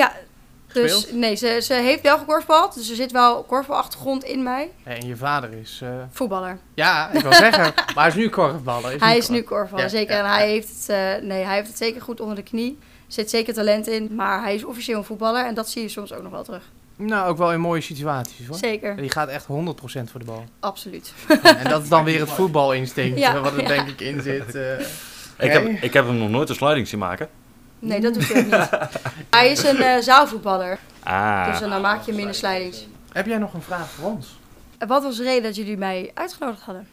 [0.74, 2.74] Dus nee, ze, ze heeft wel gekorfbald.
[2.74, 4.72] Dus er zit wel korfbalachtergrond in mij.
[4.84, 5.80] en je vader is...
[5.84, 6.58] eh, Voetballer.
[6.74, 7.64] Ja, ik wil zeggen.
[7.96, 8.96] Maar hij is nu korfballer.
[9.00, 10.16] hij is nu korfballer, Ja, zeker.
[10.16, 12.78] ja, en hij heeft, het, eh, nee, hij heeft het zeker goed onder de knie.
[12.82, 14.10] Er zit zeker talent in.
[14.16, 15.46] Maar hij is officieel een voetballer.
[15.46, 16.64] En dat zie je soms ook nog wel terug.
[16.96, 18.58] Nou, ook wel in mooie situaties hoor.
[18.58, 19.48] Zeker, Die gaat echt 100%
[20.12, 20.44] voor de bal.
[20.60, 21.14] absoluut.
[21.58, 23.68] en dat is dan weer het voetbalinstinct Ja, wat er ja.
[23.68, 24.56] denk ik in zit.
[24.56, 24.80] eh.
[25.38, 27.30] Ik, heb, ik heb hem nog nooit een sliding zien maken.
[27.82, 28.90] Nee, dat doet hij ook niet.
[29.38, 30.80] Hij is een eh, zaalvoetballer.
[31.04, 32.88] Ah, Dus dan maak je minder slidings.
[33.12, 34.40] Heb jij nog een vraag voor ons?
[34.78, 36.88] En Wat was de reden dat jullie mij uitgenodigd hadden?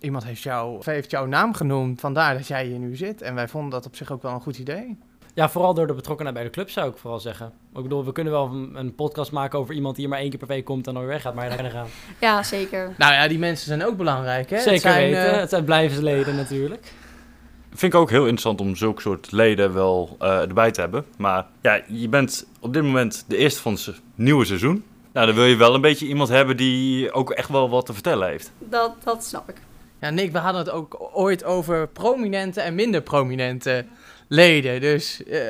[0.00, 3.22] Iemand heeft, jou, heeft jouw naam genoemd, vandaar dat jij hier nu zit.
[3.22, 4.98] En wij vonden dat op zich ook wel een goed idee.
[5.34, 7.46] Ja, vooral door de betrokkenheid bij de club zou ik vooral zeggen.
[7.74, 10.38] Ik bedoel, we kunnen wel een, podcast maken over iemand die hier maar één keer
[10.38, 11.86] per week komt en dan weer weggaat, maar daar gaan.
[12.20, 12.92] Ja, zeker.
[12.96, 14.56] Nou ja, die mensen zijn ook belangrijk hè?
[14.56, 16.92] Het Zeker zijn, weten, eh, het zijn blijvende leden natuurlijk.
[17.74, 21.04] Vind ik ook heel interessant om zulke soort leden wel eh, erbij te hebben.
[21.18, 24.84] Maar ja, je bent op dit moment de eerste van het nieuwe seizoen.
[25.12, 27.92] Nou, dan wil je wel een beetje iemand hebben die ook echt wel wat te
[27.92, 28.52] vertellen heeft.
[28.58, 29.56] Dat, dat snap ik.
[30.00, 33.84] Ja, Nick, we hadden het ook ooit over prominente en minder prominente
[34.28, 34.80] leden.
[34.80, 35.40] Dus eh,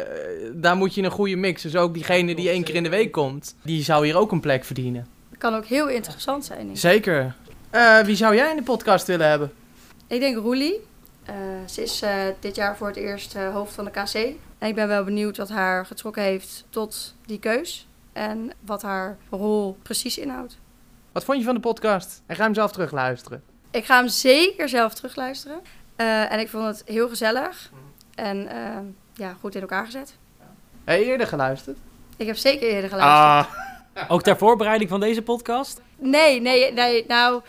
[0.53, 1.63] daar moet je een goede mix.
[1.63, 4.41] Dus ook diegene die één keer in de week komt, die zou hier ook een
[4.41, 5.07] plek verdienen.
[5.39, 6.77] Kan ook heel interessant zijn.
[6.77, 7.35] Zeker.
[7.71, 9.53] Eh, wie zou jij in de podcast willen hebben?
[10.07, 10.89] Ik denk Roelie.
[11.25, 11.35] Eh,
[11.67, 14.15] ze is eh, dit jaar voor het eerst eh, hoofd van de KC.
[14.59, 17.89] En ik ben wel benieuwd wat haar getrokken heeft tot die keus.
[18.13, 20.59] En wat haar rol precies inhoudt.
[21.13, 22.23] Wat vond je van de podcast?
[22.27, 23.43] En ga hem zelf terugluisteren.
[23.71, 25.61] Ik ga hem zeker zelf terugluisteren.
[25.97, 27.71] Eh, en ik vond het heel gezellig.
[28.15, 28.49] En
[29.15, 30.17] ja, goed in elkaar gezet.
[30.85, 31.79] Heb je eerder geluisterd?
[32.17, 33.55] Ik heb zeker eerder geluisterd.
[33.95, 35.81] Ah, Ook ter voorbereiding van deze podcast.
[35.99, 37.05] Nee, nee, nee.
[37.09, 37.43] Nou,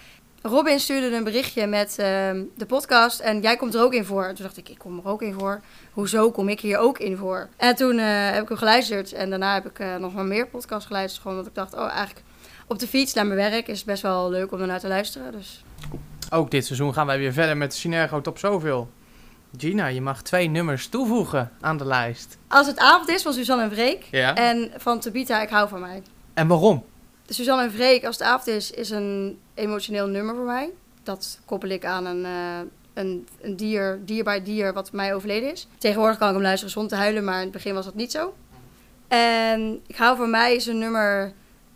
[0.43, 4.23] Robin stuurde een berichtje met ehm, de podcast en jij komt er ook in voor.
[4.25, 5.61] En toen dacht ik, ik kom er ook in voor.
[5.91, 7.49] Hoezo kom ik hier ook in voor?
[7.57, 10.47] En toen eh, heb ik hem geluisterd en daarna heb ik eh, nog wel meer
[10.47, 11.21] podcasts geluisterd.
[11.21, 12.21] Gewoon omdat ik dacht, oh eigenlijk
[12.67, 15.31] op de fiets naar mijn werk is het best wel leuk om ernaar te luisteren.
[15.31, 15.63] Dus
[16.29, 18.89] ook dit seizoen gaan wij weer verder met Synergo Top Zoveel.
[19.57, 22.37] Gina, je mag twee nummers toevoegen aan de lijst.
[22.47, 24.35] als het avond is van Suzanne en Freek Ja.
[24.35, 26.01] en van Tabita, ik hou van mij.
[26.33, 26.83] En waarom?
[27.27, 30.69] Suzanne en Freek, als het avond is, is een emotioneel nummer voor mij.
[31.03, 32.59] Dat koppel ik aan een, eh,
[32.93, 35.67] een, een dier, dier bij dier wat mij overleden is.
[35.77, 38.11] Tegenwoordig kan ik hem luisteren zonder te huilen, maar in het begin was dat niet
[38.11, 38.33] zo.
[39.07, 41.33] En ik hou van mij is een nummer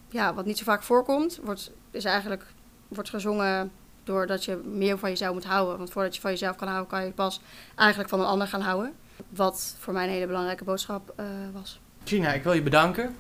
[0.10, 1.40] ja, wat niet zo vaak voorkomt.
[1.44, 2.46] Wordt, is eigenlijk,
[2.88, 3.72] wordt gezongen
[4.04, 5.78] doordat je meer van jezelf moet houden.
[5.78, 7.42] Want voordat je van jezelf kan houden, kan je pas
[7.76, 8.94] eigenlijk van een ander gaan houden.
[9.30, 11.80] Wat voor mij een hele belangrijke boodschap eh, was.
[12.04, 13.16] Gina, ik wil je bedanken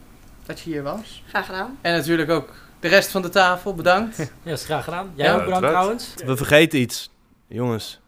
[0.46, 1.24] dat je hier was.
[1.28, 1.78] Graag gedaan.
[1.82, 4.18] En natuurlijk ook de rest van de tafel, bedankt.
[4.44, 5.12] Ja, dat is graag gedaan.
[5.16, 6.14] Jij Ja, ook bedankt trouwens.
[6.26, 7.10] We vergeten iets.
[7.48, 8.00] Jongens,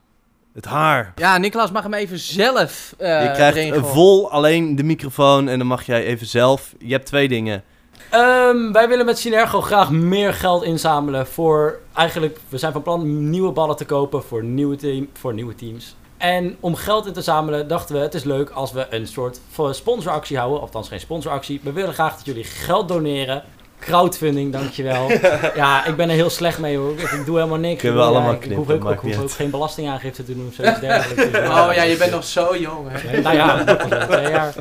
[0.53, 1.13] het haar.
[1.15, 5.67] Ja, Niklas mag hem even zelf eh je krijgt vol alleen de microfoon en dan
[5.67, 6.73] mag jij even zelf.
[6.79, 7.63] Je hebt twee dingen.
[8.09, 13.29] Ehm, wij willen met Synergo graag meer geld inzamelen voor eigenlijk, we zijn van plan
[13.29, 15.95] nieuwe ballen te kopen voor nieuwe, team, voor nieuwe teams.
[16.17, 19.39] En om geld in te zamelen dachten we, het is leuk als we een soort
[19.71, 20.61] sponsoractie houden.
[20.61, 21.59] Althans geen sponsoractie.
[21.63, 23.43] We willen graag dat jullie geld doneren.
[23.79, 25.11] Crowdfunding, dankjewel.
[25.55, 26.91] ja, ik ben er heel slecht mee hoor.
[26.91, 27.81] Ik doe helemaal niks.
[27.81, 30.35] Kunnen we Ja, allemaal ik knippen, hoef ook, maakt ik hoef ook geen belastingaangifte te
[30.35, 31.31] doen of zoiets dergelijks.
[31.31, 32.87] Dus, Oh ja, je bent nog zo jong.
[32.89, 33.21] Hè?
[33.21, 33.63] nou ja,
[34.09, 34.53] twee jaar.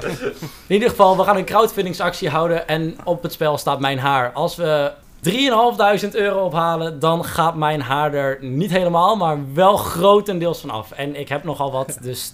[0.67, 4.33] In ieder geval, we gaan een crowdfundingsactie houden en op het spel staat mijn haar.
[4.33, 4.93] Als we
[5.23, 10.91] 3.500 euro ophalen, dan gaat mijn haar er niet helemaal, maar wel grotendeels van af.
[10.91, 12.33] En ik heb nogal wat, dus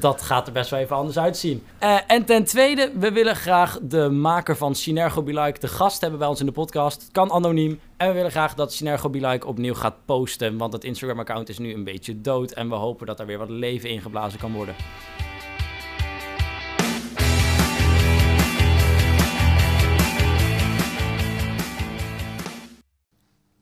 [0.00, 1.62] dat gaat er best wel even anders uitzien.
[1.78, 6.00] Eh, en ten tweede, we willen graag de maker van Synergo Be Like de gast
[6.00, 7.02] hebben bij ons in de podcast.
[7.02, 7.80] Het kan anoniem.
[7.96, 11.58] En we willen graag dat Synergo Be Like opnieuw gaat posten, want het Instagram-account is
[11.58, 12.52] nu een beetje dood.
[12.52, 14.74] En we hopen dat er weer wat leven ingeblazen kan worden.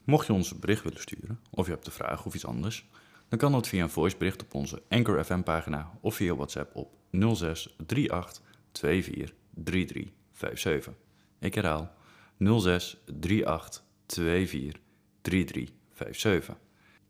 [0.05, 2.89] Mocht je ons een bericht willen sturen, of je hebt een vraag of iets anders,
[3.29, 6.93] dan kan dat via een voicebericht op onze Anchor FM pagina of via WhatsApp op
[7.35, 8.43] 06 38
[8.73, 10.93] 24 33 57.
[11.39, 11.95] Ik herhaal
[12.39, 13.05] 06
[13.45, 14.81] 38 24
[15.21, 16.57] 33 57.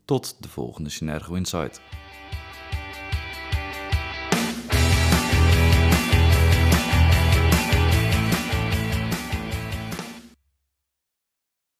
[0.05, 1.81] Tot de volgende Synergo Insight.